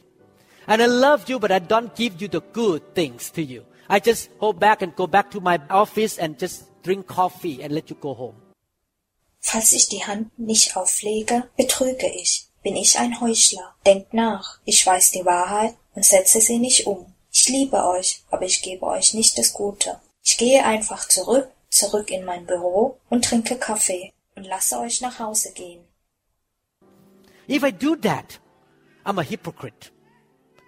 And 0.68 0.80
I 0.80 0.86
love 0.86 1.28
you, 1.28 1.38
but 1.38 1.50
I 1.50 1.58
don't 1.58 1.94
give 1.96 2.20
you 2.20 2.28
the 2.28 2.40
good 2.52 2.94
things 2.94 3.30
to 3.32 3.42
you. 3.42 3.64
I 3.88 4.00
just 4.00 4.30
hold 4.40 4.58
back 4.58 4.82
and 4.82 4.94
go 4.96 5.06
back 5.06 5.30
to 5.30 5.40
my 5.40 5.60
office 5.70 6.18
and 6.18 6.38
just 6.38 6.64
drink 6.82 7.06
coffee 7.06 7.62
and 7.62 7.72
let 7.72 7.90
you 7.90 7.96
go 7.96 8.14
home. 8.14 8.36
Falls 9.40 9.72
ich 9.72 9.88
die 9.88 10.04
Hand 10.04 10.36
nicht 10.38 10.76
auflege, 10.76 11.48
betrüge 11.56 12.08
ich. 12.08 12.48
Bin 12.62 12.74
ich 12.74 12.98
ein 12.98 13.20
Heuchler? 13.20 13.74
Denkt 13.86 14.12
nach. 14.12 14.58
Ich 14.64 14.84
weiß 14.84 15.12
die 15.12 15.24
Wahrheit 15.24 15.76
und 15.94 16.04
setze 16.04 16.40
sie 16.40 16.58
nicht 16.58 16.86
um. 16.86 17.14
Ich 17.30 17.48
liebe 17.48 17.84
euch, 17.84 18.24
aber 18.30 18.44
ich 18.44 18.62
gebe 18.62 18.84
euch 18.86 19.14
nicht 19.14 19.38
das 19.38 19.52
Gute. 19.52 20.00
Ich 20.24 20.36
gehe 20.36 20.64
einfach 20.64 21.06
zurück, 21.06 21.48
zurück 21.70 22.10
in 22.10 22.24
mein 22.24 22.46
Büro 22.46 22.98
und 23.08 23.24
trinke 23.24 23.56
Kaffee 23.56 24.12
und 24.34 24.44
lasse 24.44 24.80
euch 24.80 25.00
nach 25.00 25.20
Hause 25.20 25.52
gehen. 25.52 25.84
If 27.48 27.62
I 27.62 27.70
do 27.70 27.94
that, 27.96 28.40
I'm 29.04 29.20
a 29.20 29.22
hypocrite. 29.22 29.92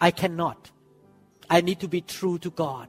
I 0.00 0.12
cannot. 0.12 0.72
I 1.50 1.62
need 1.62 1.80
to 1.80 1.88
be 1.88 2.02
true 2.02 2.38
to 2.38 2.50
God. 2.50 2.88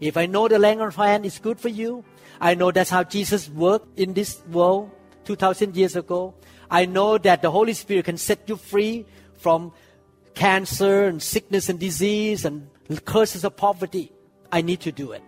If 0.00 0.16
I 0.16 0.26
know 0.26 0.48
the 0.48 0.58
language 0.58 0.88
of 0.88 0.96
hand 0.96 1.24
is 1.24 1.38
good 1.38 1.58
for 1.58 1.68
you, 1.68 2.04
I 2.40 2.54
know 2.54 2.70
that's 2.70 2.90
how 2.90 3.04
Jesus 3.04 3.48
worked 3.48 3.98
in 3.98 4.12
this 4.12 4.42
world 4.50 4.90
2000 5.24 5.76
years 5.76 5.96
ago. 5.96 6.34
I 6.70 6.86
know 6.86 7.18
that 7.18 7.42
the 7.42 7.50
Holy 7.50 7.72
Spirit 7.72 8.04
can 8.04 8.18
set 8.18 8.48
you 8.48 8.56
free 8.56 9.06
from 9.38 9.72
cancer 10.34 11.06
and 11.06 11.22
sickness 11.22 11.68
and 11.68 11.78
disease 11.80 12.44
and 12.44 12.68
curses 13.04 13.44
of 13.44 13.56
poverty. 13.56 14.12
I 14.52 14.62
need 14.62 14.80
to 14.80 14.92
do 14.92 15.12
it. 15.12 15.22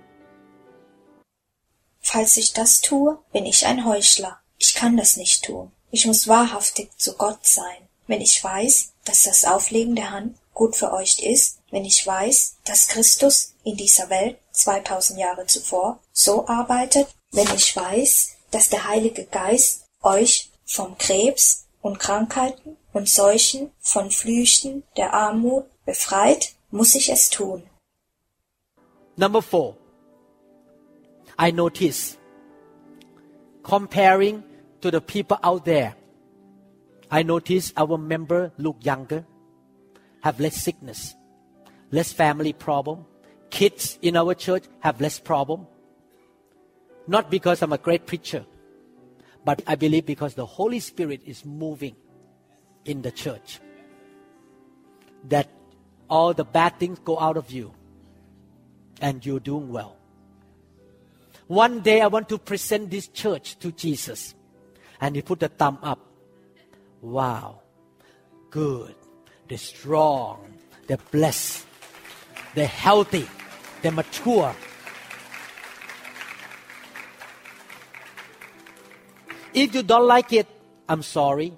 Falls 2.00 2.36
ich 2.36 2.52
das 2.52 2.80
tue, 2.80 3.18
bin 3.32 3.44
ich 3.44 3.66
ein 3.66 3.84
Heuchler. 3.84 4.38
Ich 4.58 4.74
kann 4.74 4.96
das 4.96 5.16
nicht 5.16 5.44
tun. 5.44 5.72
Ich 5.90 6.06
muss 6.06 6.28
wahrhaftig 6.28 6.90
zu 6.96 7.16
Gott 7.16 7.46
sein. 7.46 7.88
Wenn 8.06 8.20
ich 8.20 8.42
weiß, 8.42 8.92
dass 9.04 9.22
das 9.22 9.44
Auflegen 9.44 9.94
der 9.94 10.10
Hand 10.10 10.36
gut 10.58 10.76
für 10.76 10.92
euch 10.92 11.20
ist, 11.20 11.60
wenn 11.70 11.84
ich 11.84 12.06
weiß, 12.06 12.56
dass 12.64 12.88
Christus 12.88 13.54
in 13.62 13.76
dieser 13.76 14.10
Welt 14.10 14.38
2000 14.50 15.18
Jahre 15.18 15.46
zuvor 15.46 16.00
so 16.12 16.46
arbeitet, 16.46 17.06
wenn 17.32 17.46
ich 17.54 17.74
weiß, 17.74 18.36
dass 18.50 18.68
der 18.68 18.88
Heilige 18.88 19.24
Geist 19.24 19.84
euch 20.02 20.50
vom 20.64 20.98
Krebs 20.98 21.66
und 21.80 21.98
Krankheiten 21.98 22.76
und 22.92 23.08
Seuchen, 23.08 23.70
von 23.78 24.10
Flüchten 24.10 24.82
der 24.96 25.14
Armut 25.14 25.64
befreit, 25.86 26.54
muss 26.70 26.94
ich 26.94 27.08
es 27.08 27.30
tun. 27.30 27.62
Number 29.16 29.40
four, 29.40 29.76
I 31.40 31.52
notice. 31.52 32.18
Comparing 33.62 34.42
to 34.80 34.90
the 34.90 35.00
people 35.00 35.38
out 35.42 35.64
there, 35.64 35.94
I 37.10 37.22
notice 37.22 37.72
our 37.76 37.98
member 37.98 38.50
look 38.56 38.76
younger, 38.84 39.24
have 40.22 40.40
less 40.40 40.56
sickness, 40.56 41.14
less 41.90 42.12
family 42.12 42.52
problem. 42.52 43.04
Kids 43.50 43.98
in 44.02 44.16
our 44.16 44.34
church 44.34 44.64
have 44.80 45.00
less 45.00 45.18
problem. 45.18 45.66
Not 47.06 47.30
because 47.30 47.62
I'm 47.62 47.72
a 47.72 47.78
great 47.78 48.06
preacher, 48.06 48.44
but 49.44 49.62
I 49.66 49.74
believe 49.74 50.04
because 50.04 50.34
the 50.34 50.44
Holy 50.44 50.80
Spirit 50.80 51.22
is 51.24 51.44
moving 51.44 51.96
in 52.84 53.02
the 53.02 53.10
church. 53.10 53.60
That 55.24 55.48
all 56.08 56.34
the 56.34 56.44
bad 56.44 56.78
things 56.78 56.98
go 57.04 57.18
out 57.18 57.36
of 57.36 57.50
you 57.50 57.74
and 59.00 59.24
you're 59.24 59.40
doing 59.40 59.70
well. 59.70 59.96
One 61.46 61.80
day 61.80 62.02
I 62.02 62.08
want 62.08 62.28
to 62.28 62.38
present 62.38 62.90
this 62.90 63.08
church 63.08 63.58
to 63.60 63.72
Jesus. 63.72 64.34
And 65.00 65.16
he 65.16 65.22
put 65.22 65.42
a 65.42 65.48
thumb 65.48 65.78
up. 65.82 66.00
Wow. 67.00 67.62
Good. 68.50 68.94
They're 69.48 69.58
strong. 69.58 70.44
They're 70.86 71.04
blessed. 71.10 71.66
They're 72.54 72.66
healthy. 72.66 73.26
They're 73.82 73.92
mature. 73.92 74.54
If 79.54 79.74
you 79.74 79.82
don't 79.82 80.06
like 80.06 80.32
it, 80.32 80.46
I'm 80.88 81.02
sorry. 81.02 81.52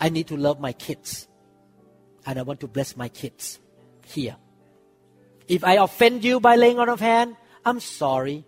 I 0.00 0.08
need 0.08 0.28
to 0.28 0.36
love 0.36 0.60
my 0.60 0.72
kids. 0.72 1.28
And 2.26 2.38
I 2.38 2.42
want 2.42 2.60
to 2.60 2.66
bless 2.66 2.96
my 2.96 3.08
kids 3.08 3.58
here. 4.06 4.36
If 5.46 5.62
I 5.62 5.74
offend 5.74 6.24
you 6.24 6.40
by 6.40 6.56
laying 6.56 6.78
on 6.78 6.88
of 6.88 7.00
hand, 7.00 7.36
I'm 7.64 7.80
sorry. 7.80 8.44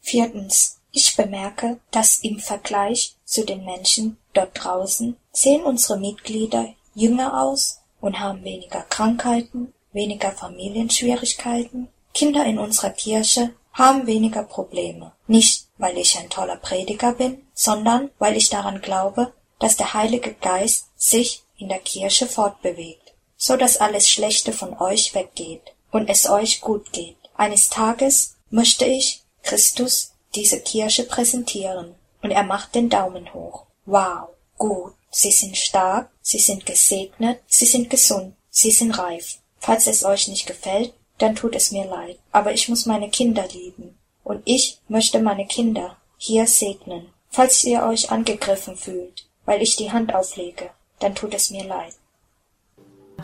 Viertens. 0.00 0.80
Ich 0.92 1.16
bemerke, 1.16 1.80
dass 1.90 2.20
im 2.22 2.38
Vergleich 2.38 3.16
zu 3.24 3.44
den 3.44 3.64
Menschen 3.64 4.16
dort 4.32 4.52
draußen 4.54 5.16
sehen 5.32 5.64
unsere 5.64 5.98
Mitglieder 5.98 6.74
jünger 6.94 7.42
aus 7.42 7.80
und 8.00 8.20
haben 8.20 8.44
weniger 8.44 8.82
Krankheiten, 8.82 9.72
weniger 9.92 10.32
Familienschwierigkeiten. 10.32 11.88
Kinder 12.12 12.44
in 12.44 12.58
unserer 12.58 12.90
Kirche 12.90 13.54
haben 13.72 14.06
weniger 14.06 14.44
Probleme. 14.44 15.12
Nicht, 15.26 15.66
weil 15.78 15.98
ich 15.98 16.18
ein 16.18 16.30
toller 16.30 16.56
Prediger 16.56 17.12
bin, 17.12 17.46
sondern 17.54 18.10
weil 18.18 18.36
ich 18.36 18.48
daran 18.48 18.80
glaube, 18.80 19.32
dass 19.58 19.76
der 19.76 19.94
Heilige 19.94 20.34
Geist 20.34 20.88
sich 20.96 21.42
in 21.58 21.68
der 21.68 21.78
Kirche 21.78 22.26
fortbewegt, 22.26 23.14
so 23.36 23.56
dass 23.56 23.78
alles 23.78 24.08
Schlechte 24.08 24.52
von 24.52 24.78
euch 24.78 25.14
weggeht 25.14 25.74
und 25.90 26.08
es 26.08 26.28
euch 26.28 26.60
gut 26.60 26.92
geht. 26.92 27.16
Eines 27.36 27.68
Tages 27.68 28.36
möchte 28.50 28.84
ich 28.84 29.22
Christus 29.42 30.12
diese 30.34 30.60
Kirche 30.60 31.04
präsentieren 31.04 31.94
und 32.22 32.30
er 32.30 32.42
macht 32.42 32.74
den 32.74 32.88
Daumen 32.88 33.32
hoch. 33.34 33.64
Wow, 33.86 34.28
gut, 34.56 34.94
Sie 35.10 35.30
sind 35.30 35.56
stark, 35.56 36.10
Sie 36.26 36.38
sind 36.38 36.64
gesegnet, 36.64 37.40
Sie 37.46 37.66
sind 37.66 37.90
gesund, 37.90 38.34
Sie 38.48 38.70
sind 38.70 38.92
reif. 38.98 39.40
Falls 39.58 39.86
es 39.86 40.04
euch 40.04 40.26
nicht 40.28 40.46
gefällt, 40.46 40.94
dann 41.18 41.36
tut 41.36 41.54
es 41.54 41.70
mir 41.70 41.84
leid, 41.84 42.18
aber 42.32 42.52
ich 42.52 42.68
muss 42.70 42.86
meine 42.86 43.10
Kinder 43.10 43.46
lieben. 43.52 43.98
Und 44.24 44.40
ich 44.46 44.78
möchte 44.88 45.20
meine 45.20 45.46
Kinder 45.46 45.98
hier 46.16 46.46
segnen. 46.46 47.10
Falls 47.28 47.62
ihr 47.64 47.82
euch 47.82 48.10
angegriffen 48.10 48.74
fühlt, 48.74 49.26
weil 49.44 49.60
ich 49.60 49.76
die 49.76 49.92
Hand 49.92 50.14
auflege, 50.14 50.70
dann 50.98 51.14
tut 51.14 51.34
es 51.34 51.50
mir 51.50 51.64
leid. 51.64 51.94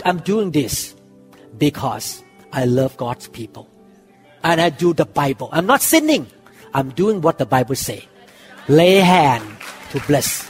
I'm 0.05 0.21
doing 0.23 0.53
this 0.53 0.95
because 1.59 2.23
I 2.53 2.67
love 2.67 2.99
God's 2.99 3.29
people. 3.29 3.67
And 4.43 4.61
I 4.61 4.71
do 4.71 4.93
the 4.93 5.07
Bible. 5.07 5.49
I'm 5.53 5.67
not 5.67 5.81
sinning. 5.81 6.27
I'm 6.75 6.91
doing 6.95 7.23
what 7.23 7.39
the 7.39 7.47
Bible 7.47 7.77
say. 7.77 8.03
Lay 8.69 9.01
hand 9.01 9.45
to 9.93 10.01
bless. 10.07 10.50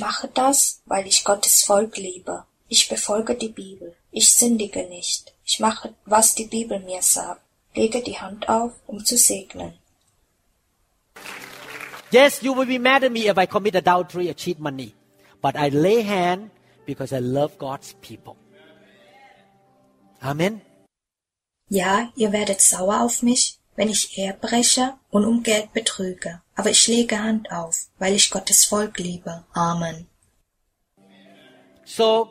Ich 0.00 0.06
mache 0.06 0.28
das, 0.32 0.80
weil 0.86 1.06
ich 1.06 1.24
Gottes 1.24 1.62
Volk 1.62 1.98
liebe. 1.98 2.46
Ich 2.68 2.88
befolge 2.88 3.34
die 3.34 3.50
Bibel. 3.50 3.94
Ich 4.10 4.32
sündige 4.32 4.84
nicht. 4.88 5.34
Ich 5.44 5.60
mache, 5.60 5.92
was 6.06 6.34
die 6.34 6.46
Bibel 6.46 6.80
mir 6.80 7.02
sagt. 7.02 7.42
Lege 7.74 8.00
die 8.02 8.18
Hand 8.18 8.48
auf, 8.48 8.72
um 8.86 9.04
zu 9.04 9.18
segnen. 9.18 9.74
Yes, 12.10 12.40
you 12.40 12.56
will 12.56 12.64
be 12.64 12.78
mad 12.78 13.04
at 13.04 13.12
me 13.12 13.28
if 13.28 13.36
I 13.36 13.46
commit 13.46 13.76
adultery 13.76 14.30
or 14.30 14.34
cheat 14.34 14.58
money. 14.58 14.94
But 15.42 15.54
I 15.56 15.68
lay 15.68 16.02
hand 16.02 16.50
because 16.86 17.14
I 17.14 17.20
love 17.20 17.58
God's 17.58 17.94
people. 18.00 18.36
Amen. 20.22 20.62
Ja, 21.68 22.10
ihr 22.16 22.32
werdet 22.32 22.62
sauer 22.62 23.02
auf 23.02 23.22
mich, 23.22 23.59
wenn 23.76 23.88
ich 23.88 24.18
Ehebrecher 24.18 24.98
und 25.10 25.24
um 25.24 25.42
Geld 25.42 25.72
betrüge. 25.72 26.42
Aber 26.54 26.70
ich 26.70 26.86
lege 26.86 27.18
Hand 27.18 27.50
auf, 27.50 27.88
weil 27.98 28.14
ich 28.14 28.30
Gottes 28.30 28.64
Volk 28.64 28.98
liebe. 28.98 29.44
Amen. 29.52 30.06
So, 31.84 32.28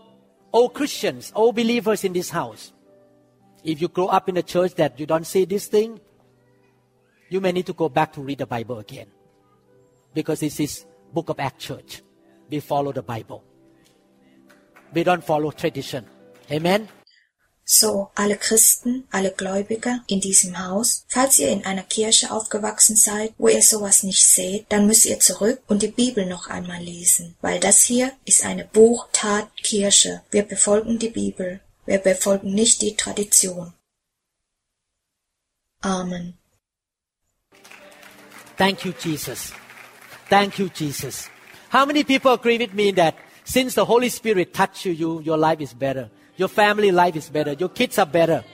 all 0.52 0.70
Christians, 0.70 1.34
all 1.34 1.52
believers 1.52 2.04
in 2.04 2.14
this 2.14 2.34
house, 2.34 2.74
if 3.64 3.82
you 3.82 3.90
grow 3.90 4.08
up 4.08 4.30
in 4.30 4.38
a 4.38 4.44
church 4.44 4.76
that 4.76 5.00
you 5.00 5.06
don't 5.06 5.26
see 5.26 5.46
this 5.46 5.68
thing, 5.68 6.00
you 7.30 7.42
may 7.42 7.52
need 7.52 7.66
to 7.66 7.74
go 7.74 7.90
back 7.90 8.14
to 8.14 8.22
read 8.22 8.40
the 8.40 8.46
Bible 8.46 8.80
again. 8.80 9.08
Because 10.14 10.40
this 10.40 10.60
is 10.60 10.86
Book 11.14 11.30
of 11.30 11.40
Acts 11.40 11.66
Church. 11.66 12.02
We 12.50 12.60
follow 12.60 12.92
the 12.92 13.04
Bible. 13.04 13.44
We 14.94 15.04
don't 15.04 15.24
follow 15.24 15.52
tradition. 15.52 16.06
Amen. 16.52 16.90
So, 17.72 18.10
alle 18.16 18.36
Christen, 18.36 19.04
alle 19.12 19.30
Gläubige 19.30 20.02
in 20.08 20.20
diesem 20.20 20.58
Haus, 20.58 21.06
falls 21.08 21.38
ihr 21.38 21.50
in 21.50 21.66
einer 21.66 21.84
Kirche 21.84 22.32
aufgewachsen 22.32 22.96
seid, 22.96 23.32
wo 23.38 23.48
ihr 23.48 23.62
sowas 23.62 24.02
nicht 24.02 24.26
seht, 24.26 24.66
dann 24.70 24.88
müsst 24.88 25.06
ihr 25.06 25.20
zurück 25.20 25.62
und 25.68 25.84
die 25.84 25.90
Bibel 25.90 26.26
noch 26.26 26.48
einmal 26.48 26.82
lesen, 26.82 27.36
weil 27.42 27.60
das 27.60 27.84
hier 27.84 28.12
ist 28.26 28.44
eine 28.44 28.66
Buch-Tat-Kirche. 28.66 30.24
Wir 30.32 30.42
befolgen 30.42 30.98
die 30.98 31.10
Bibel. 31.10 31.60
Wir 31.86 32.00
befolgen 32.00 32.56
nicht 32.56 32.82
die 32.82 32.96
Tradition. 32.96 33.72
Amen. 35.82 36.40
Thank 38.58 38.84
you, 38.84 38.94
Jesus. 39.00 39.54
Thank 40.28 40.58
you, 40.58 40.70
Jesus. 40.74 41.30
How 41.72 41.86
many 41.86 42.04
people 42.04 42.32
agree 42.32 42.58
with 42.58 42.74
me 42.74 42.92
that 42.94 43.14
since 43.46 43.76
the 43.76 43.86
Holy 43.86 44.10
Spirit 44.10 44.56
touched 44.56 44.86
you 44.86 45.22
your 45.24 45.38
life 45.38 45.62
is 45.62 45.76
better? 45.76 46.10
Your 46.40 46.48
family 46.48 46.92
life 46.92 47.18
is 47.18 47.30
better. 47.30 47.54
Your 47.60 47.70
kids 47.70 48.00
are 48.00 48.06
better. 48.06 48.46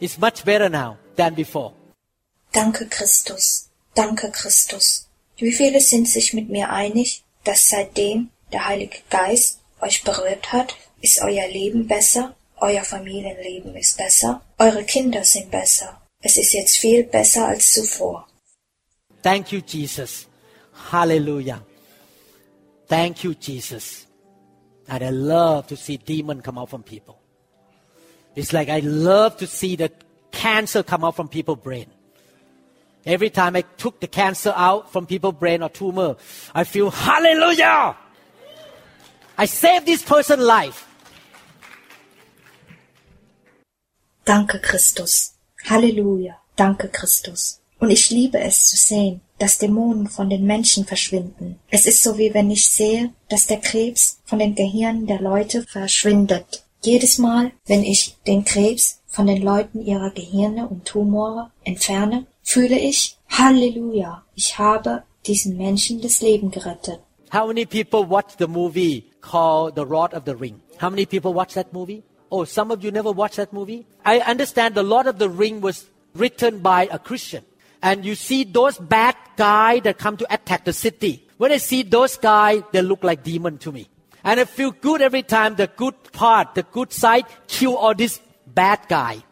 It's 0.00 0.16
much 0.16 0.44
better 0.44 0.68
now 0.68 0.98
than 1.16 1.34
before. 1.34 1.72
Danke, 2.52 2.88
Christus. 2.88 3.68
Danke, 3.94 4.30
Christus. 4.30 5.08
Wie 5.36 5.52
viele 5.52 5.80
sind 5.80 6.08
sich 6.08 6.32
mit 6.34 6.48
mir 6.48 6.70
einig, 6.70 7.24
dass 7.44 7.68
seitdem 7.68 8.30
der 8.52 8.66
Heilige 8.68 8.98
Geist 9.10 9.58
euch 9.80 10.04
berührt 10.04 10.52
hat, 10.52 10.76
ist 11.00 11.20
euer 11.20 11.48
Leben 11.48 11.88
besser, 11.88 12.34
euer 12.58 12.84
Familienleben 12.84 13.74
ist 13.74 13.96
besser, 13.98 14.42
eure 14.58 14.84
Kinder 14.84 15.24
sind 15.24 15.50
besser. 15.50 16.00
Es 16.22 16.36
ist 16.38 16.52
jetzt 16.52 16.76
viel 16.76 17.04
besser 17.04 17.48
als 17.48 17.72
zuvor. 17.72 18.28
Thank 19.22 19.52
you, 19.52 19.60
Jesus. 19.66 20.26
Hallelujah. 20.92 21.60
Thank 22.88 23.24
you, 23.24 23.34
Jesus. 23.38 24.05
And 24.88 25.02
I 25.02 25.10
love 25.10 25.66
to 25.68 25.76
see 25.76 25.96
demon 25.96 26.42
come 26.42 26.58
out 26.58 26.70
from 26.70 26.82
people. 26.82 27.20
It's 28.34 28.52
like 28.52 28.68
I 28.68 28.80
love 28.80 29.36
to 29.38 29.46
see 29.46 29.76
the 29.76 29.90
cancer 30.30 30.82
come 30.82 31.04
out 31.04 31.16
from 31.16 31.28
people's 31.28 31.58
brain. 31.58 31.86
Every 33.04 33.30
time 33.30 33.56
I 33.56 33.62
took 33.62 34.00
the 34.00 34.08
cancer 34.08 34.52
out 34.54 34.92
from 34.92 35.06
people's 35.06 35.36
brain 35.36 35.62
or 35.62 35.68
tumor, 35.68 36.16
I 36.54 36.64
feel 36.64 36.90
hallelujah. 36.90 37.96
I 39.38 39.46
saved 39.46 39.86
this 39.86 40.02
person's 40.02 40.42
life. 40.42 40.86
Danke, 44.24 44.60
Christus. 44.60 45.34
Halleluja. 45.66 46.34
Danke, 46.56 46.92
Christus. 46.92 47.60
Und 47.78 47.90
ich 47.90 48.10
liebe 48.10 48.38
es 48.38 48.66
zu 48.66 48.76
sehen, 48.76 49.20
dass 49.38 49.58
Dämonen 49.58 50.08
von 50.08 50.30
den 50.30 50.46
Menschen 50.46 50.86
verschwinden. 50.86 51.58
Es 51.70 51.86
ist 51.86 52.02
so 52.02 52.16
wie 52.16 52.32
wenn 52.32 52.50
ich 52.50 52.66
sehe, 52.66 53.12
dass 53.28 53.46
der 53.46 53.60
Krebs 53.60 54.20
von 54.24 54.38
den 54.38 54.54
Gehirnen 54.54 55.06
der 55.06 55.20
Leute 55.20 55.62
verschwindet. 55.62 56.64
Jedes 56.82 57.18
Mal, 57.18 57.52
wenn 57.66 57.82
ich 57.82 58.16
den 58.26 58.44
Krebs 58.44 59.02
von 59.06 59.26
den 59.26 59.42
Leuten 59.42 59.84
ihrer 59.84 60.10
Gehirne 60.10 60.68
und 60.68 60.84
Tumore 60.84 61.50
entferne, 61.64 62.26
fühle 62.42 62.78
ich, 62.78 63.18
Halleluja, 63.28 64.24
ich 64.34 64.58
habe 64.58 65.02
diesen 65.26 65.56
Menschen 65.56 66.00
das 66.00 66.20
Leben 66.20 66.50
gerettet. 66.50 67.00
How 67.32 67.48
many 67.48 67.66
people 67.66 68.08
watch 68.08 68.34
the 68.38 68.46
movie 68.46 69.04
called 69.20 69.74
The 69.74 69.84
Lord 69.84 70.14
of 70.14 70.22
the 70.24 70.34
Ring? 70.34 70.60
How 70.80 70.90
many 70.90 71.04
people 71.04 71.34
watch 71.34 71.54
that 71.54 71.72
movie? 71.72 72.04
Oh, 72.30 72.44
some 72.44 72.72
of 72.72 72.82
you 72.84 72.90
never 72.90 73.10
watched 73.10 73.36
that 73.36 73.52
movie? 73.52 73.84
I 74.04 74.20
understand 74.20 74.74
The 74.76 74.82
Lord 74.82 75.06
of 75.06 75.18
the 75.18 75.28
Ring 75.28 75.60
was 75.60 75.86
written 76.14 76.60
by 76.60 76.88
a 76.90 76.98
Christian. 76.98 77.42
And 77.86 78.04
you 78.04 78.16
see 78.16 78.42
those 78.42 78.78
bad 78.78 79.14
guys 79.36 79.82
that 79.84 79.96
come 79.96 80.16
to 80.16 80.26
attack 80.34 80.64
the 80.64 80.72
city. 80.72 81.24
When 81.36 81.52
I 81.52 81.58
see 81.58 81.84
those 81.84 82.16
guys, 82.16 82.64
they 82.72 82.82
look 82.82 83.04
like 83.04 83.22
demon 83.22 83.58
to 83.58 83.70
me. 83.70 83.86
And 84.24 84.40
I 84.40 84.44
feel 84.44 84.72
good 84.72 85.00
every 85.00 85.22
time 85.22 85.54
the 85.54 85.68
good 85.68 85.94
part, 86.10 86.56
the 86.56 86.64
good 86.64 86.92
side, 86.92 87.26
kill 87.46 87.76
all 87.76 87.94
this 87.94 88.20
bad 88.44 88.80
guy. 88.88 89.22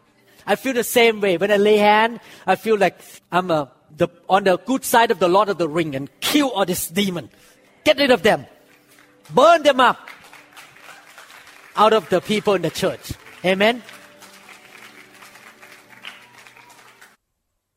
I 0.46 0.54
feel 0.54 0.72
the 0.72 0.84
same 0.84 1.20
way. 1.20 1.36
When 1.36 1.50
I 1.50 1.56
lay 1.56 1.78
hand, 1.78 2.20
I 2.46 2.54
feel 2.54 2.78
like 2.78 3.00
I'm 3.32 3.50
a 3.50 3.72
the, 3.96 4.06
on 4.28 4.44
the 4.44 4.56
good 4.58 4.84
side 4.84 5.10
of 5.10 5.18
the 5.18 5.26
Lord 5.26 5.48
of 5.48 5.58
the 5.58 5.68
Ring 5.68 5.96
and 5.96 6.08
kill 6.20 6.50
all 6.50 6.64
this 6.64 6.86
demon. 6.88 7.30
Get 7.82 7.98
rid 7.98 8.12
of 8.12 8.22
them. 8.22 8.46
Burn 9.34 9.64
them 9.64 9.80
up 9.80 9.98
out 11.74 11.92
of 11.92 12.08
the 12.08 12.20
people 12.20 12.54
in 12.54 12.62
the 12.62 12.70
church. 12.70 13.14
Amen. 13.44 13.82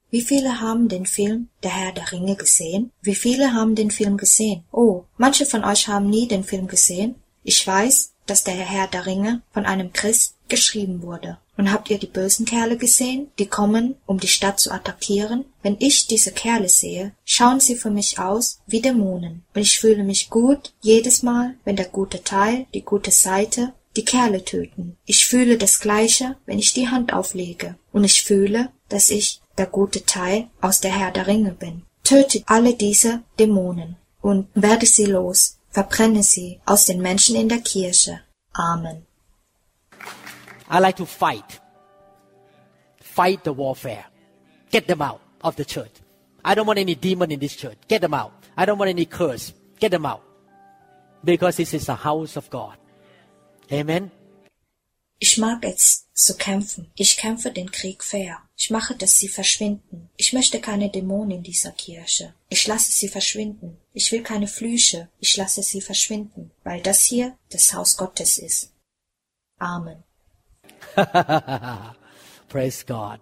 Wie 0.10 0.22
viele 0.22 0.62
haben 0.62 0.88
den 0.88 1.06
Film 1.06 1.50
Der 1.63 1.72
Herr 1.72 1.91
der 1.91 2.12
Ringe 2.12 2.36
gesehen? 2.36 2.91
Wie 3.02 3.15
viele 3.15 3.54
haben 3.54 3.76
den 3.76 3.91
Film 3.91 4.17
gesehen? 4.17 4.63
Oh, 4.72 5.04
manche 5.17 5.46
von 5.46 5.65
euch 5.65 5.88
haben 5.88 6.10
nie 6.10 6.28
den 6.28 6.43
Film 6.43 6.67
gesehen. 6.67 7.15
Ich 7.43 7.65
weiß, 7.65 8.13
dass 8.26 8.43
der 8.43 8.56
Herr 8.56 8.88
der 8.88 9.06
Ringe 9.06 9.41
von 9.52 9.65
einem 9.65 9.91
Christ 9.91 10.36
geschrieben 10.48 11.02
wurde. 11.02 11.39
Und 11.58 11.72
habt 11.72 11.89
ihr 11.89 11.98
die 11.98 12.08
bösen 12.08 12.46
Kerle 12.46 12.78
gesehen, 12.78 13.32
die 13.39 13.48
kommen, 13.48 13.96
um 14.06 14.20
die 14.20 14.28
Stadt 14.28 14.60
zu 14.60 14.72
attackieren? 14.72 15.46
Wenn 15.63 15.76
ich 15.80 16.08
diese 16.08 16.32
Kerle 16.32 16.70
sehe, 16.70 17.13
schauen 17.26 17.60
sie 17.60 17.76
für 17.76 17.89
mich 17.89 18.20
aus 18.20 18.60
wie 18.67 18.82
Dämonen. 18.82 19.43
Und 19.56 19.62
ich 19.62 19.80
fühle 19.80 20.04
mich 20.04 20.30
gut 20.30 20.74
jedes 20.82 21.24
Mal, 21.24 21.56
wenn 21.65 21.76
der 21.76 21.88
gute 21.88 22.24
Teil, 22.24 22.67
die 22.74 22.84
gute 22.84 23.12
Seite, 23.12 23.74
die 23.96 24.06
Kerle 24.06 24.46
töten. 24.46 24.96
Ich 25.06 25.26
fühle 25.26 25.58
das 25.58 25.80
Gleiche, 25.80 26.38
wenn 26.46 26.60
ich 26.60 26.74
die 26.74 26.88
Hand 26.88 27.12
auflege. 27.12 27.76
Und 27.91 28.04
ich 28.04 28.24
fühle, 28.24 28.70
dass 28.88 29.10
ich 29.10 29.41
der 29.58 29.67
gute 29.67 30.06
Teil 30.06 30.50
aus 30.62 30.80
der 30.82 30.91
Herr 30.91 31.12
der 31.12 31.28
Ringe 31.28 31.52
bin. 31.52 31.84
Tötet 32.04 32.43
alle 32.48 32.74
diese 32.76 33.24
Dämonen 33.39 33.98
und 34.22 34.48
werde 34.54 34.86
sie 34.86 35.06
los, 35.06 35.58
verbrenne 35.70 36.24
sie 36.24 36.60
aus 36.65 36.86
den 36.86 37.02
Menschen 37.02 37.36
in 37.36 37.50
der 37.50 37.60
Kirche. 37.60 38.22
Amen. 38.54 39.06
I 40.70 40.80
like 40.80 40.98
to 40.98 41.06
fight. 41.06 41.62
Fight 43.02 43.43
the 43.43 43.52
warfare. 43.52 44.06
Get 44.72 44.88
them 44.88 45.02
out 45.02 45.22
of 45.41 45.56
the 45.56 45.65
church. 45.65 45.91
I 46.43 46.56
don't 46.56 46.67
want 46.67 46.80
any 46.80 46.96
demon 46.96 47.32
in 47.32 47.39
this 47.39 47.56
church. 47.56 47.78
Get 47.88 48.02
them 48.02 48.13
out. 48.13 48.32
I 48.56 48.65
don't 48.65 48.78
want 48.78 48.89
any 48.89 49.06
curse. 49.06 49.54
Get 49.80 49.91
them 49.91 50.06
out. 50.06 50.22
Because 51.24 51.58
this 51.58 51.74
is 51.74 51.89
a 51.89 51.96
house 51.96 52.38
of 52.38 52.50
God. 52.50 52.78
Amen. 53.72 54.12
Ich 55.19 55.38
mag 55.38 55.63
es 55.63 56.08
zu 56.13 56.36
kämpfen. 56.36 56.91
Ich 56.95 57.17
kämpfe 57.17 57.51
den 57.51 57.71
Krieg 57.71 58.03
fair. 58.03 58.38
Ich 58.56 58.69
mache, 58.69 58.95
dass 58.95 59.19
sie 59.19 59.27
verschwinden. 59.27 60.10
Ich 60.15 60.34
möchte 60.34 60.60
keine 60.60 60.89
Dämonen 60.89 61.38
in 61.38 61.43
dieser 61.43 61.71
Kirche. 61.71 62.34
Ich 62.49 62.67
lasse 62.67 62.91
sie 62.91 63.08
verschwinden. 63.08 63.77
Ich 63.93 64.12
will 64.12 64.21
keine 64.21 64.47
Flüche. 64.47 65.10
Ich 65.19 65.36
lasse 65.36 65.63
sie 65.63 65.82
verschwinden, 65.82 66.51
weil 66.63 66.82
das 66.82 67.03
hier 67.03 67.36
das 67.49 67.73
Haus 67.73 67.97
Gottes 67.97 68.38
ist. 68.38 68.71
Amen. 69.60 70.03
Praise 72.49 72.86
God. 72.86 73.19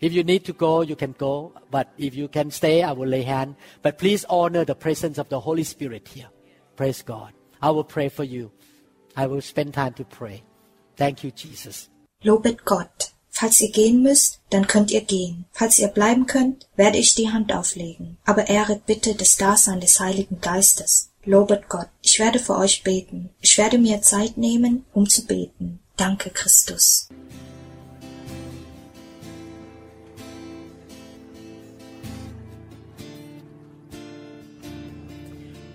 If 0.00 0.12
you 0.12 0.24
need 0.24 0.44
to 0.46 0.52
go, 0.52 0.82
you 0.82 0.96
can 0.96 1.14
go. 1.16 1.52
But 1.70 1.86
if 1.96 2.14
you 2.14 2.26
can 2.28 2.50
stay, 2.50 2.82
I 2.82 2.92
will 2.92 3.08
lay 3.08 3.22
hand. 3.22 3.54
But 3.82 3.98
please 3.98 4.26
honor 4.28 4.64
the 4.64 4.74
presence 4.74 5.18
of 5.18 5.28
the 5.28 5.38
Holy 5.38 5.62
Spirit 5.62 6.08
here. 6.08 6.28
Praise 6.74 7.02
God. 7.02 7.32
I 7.60 7.70
will 7.70 7.84
pray 7.84 8.08
for 8.08 8.24
you. 8.24 8.50
I 9.16 9.28
will 9.28 9.40
spend 9.40 9.74
time 9.74 9.94
to 9.94 10.04
pray. 10.04 10.42
Thank 10.96 11.24
you, 11.24 11.30
Jesus. 11.34 11.88
Lobet 12.22 12.64
Gott. 12.64 13.12
Falls 13.30 13.60
ihr 13.60 13.70
gehen 13.70 14.02
müsst, 14.02 14.40
dann 14.50 14.66
könnt 14.66 14.90
ihr 14.90 15.00
gehen. 15.00 15.46
Falls 15.52 15.78
ihr 15.78 15.88
bleiben 15.88 16.26
könnt, 16.26 16.68
werde 16.76 16.98
ich 16.98 17.14
die 17.14 17.30
Hand 17.30 17.52
auflegen. 17.52 18.18
Aber 18.24 18.48
ehret 18.48 18.86
bitte 18.86 19.14
das 19.14 19.36
Dasein 19.36 19.80
des 19.80 19.98
Heiligen 19.98 20.40
Geistes. 20.40 21.10
Lobet 21.24 21.68
Gott. 21.68 21.88
Ich 22.02 22.18
werde 22.18 22.38
für 22.38 22.56
euch 22.56 22.82
beten. 22.82 23.30
Ich 23.40 23.56
werde 23.56 23.78
mir 23.78 24.02
Zeit 24.02 24.36
nehmen, 24.36 24.84
um 24.92 25.08
zu 25.08 25.24
beten. 25.24 25.80
Danke, 25.96 26.30
Christus. 26.30 27.08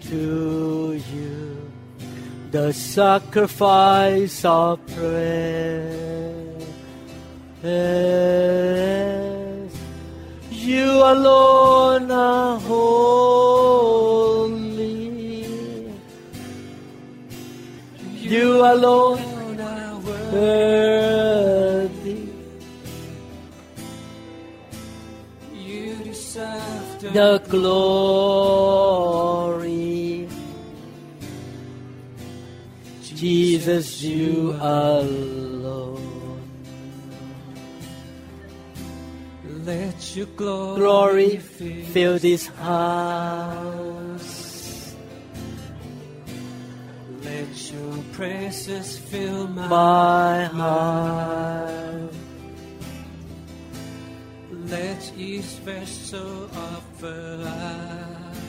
to 0.09 0.46
the 2.51 2.71
sacrifice 2.71 4.45
of 4.45 4.79
praise. 4.87 6.07
You 10.51 10.91
alone 11.13 12.11
are 12.11 12.59
holy. 12.59 13.17
You 18.17 18.65
alone 18.65 19.59
are 19.59 19.99
worthy. 19.99 20.69
You 25.53 25.95
deserve 26.03 27.01
the 27.01 27.09
the 27.09 27.39
glory. 27.49 28.86
Jesus, 33.67 34.01
you 34.01 34.55
alone. 34.61 36.41
let 39.65 40.15
your 40.15 40.27
glory, 40.37 40.77
Glory 40.79 41.37
fill 41.37 42.17
this 42.17 42.47
house. 42.47 43.35
Let 47.21 47.71
your 47.73 48.03
praises 48.13 48.97
fill 48.99 49.47
my, 49.49 49.67
My 49.67 50.45
heart. 50.45 52.13
Let 54.49 55.11
each 55.17 55.59
vessel 55.67 56.49
offer 56.55 57.37
life 57.43 58.41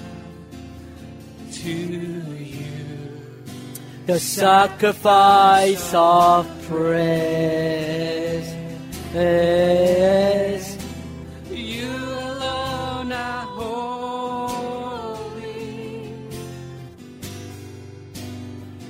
to 1.55 1.71
you. 1.73 2.78
The 4.09 4.19
sacrifice 4.19 5.93
of 5.93 6.49
praise. 6.67 7.29
You 11.51 11.93
alone 12.33 13.13
are 13.13 13.47
holy. 13.61 14.65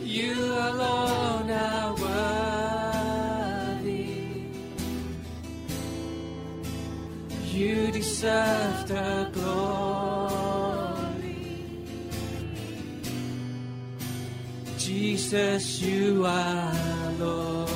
You 0.05 0.35
alone 0.71 1.51
are 1.51 1.95
worthy. 3.83 4.45
You 7.43 7.91
deserve 7.91 8.68
Jesus, 15.31 15.83
you 15.83 16.25
are 16.25 17.13
Lord. 17.19 17.69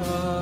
Oh, 0.00 0.33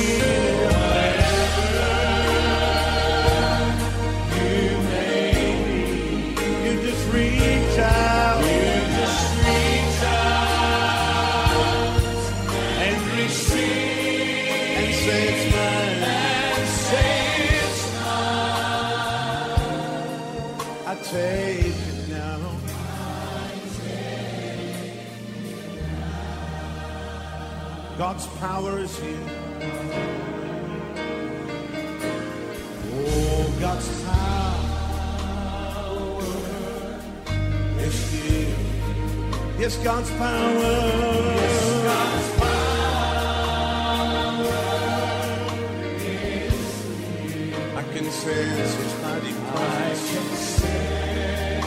sense 48.21 48.75
His 48.75 48.93
mighty 49.01 49.33
presence. 49.33 49.65
I 49.73 49.89
can 50.11 50.27
sense 50.45 51.65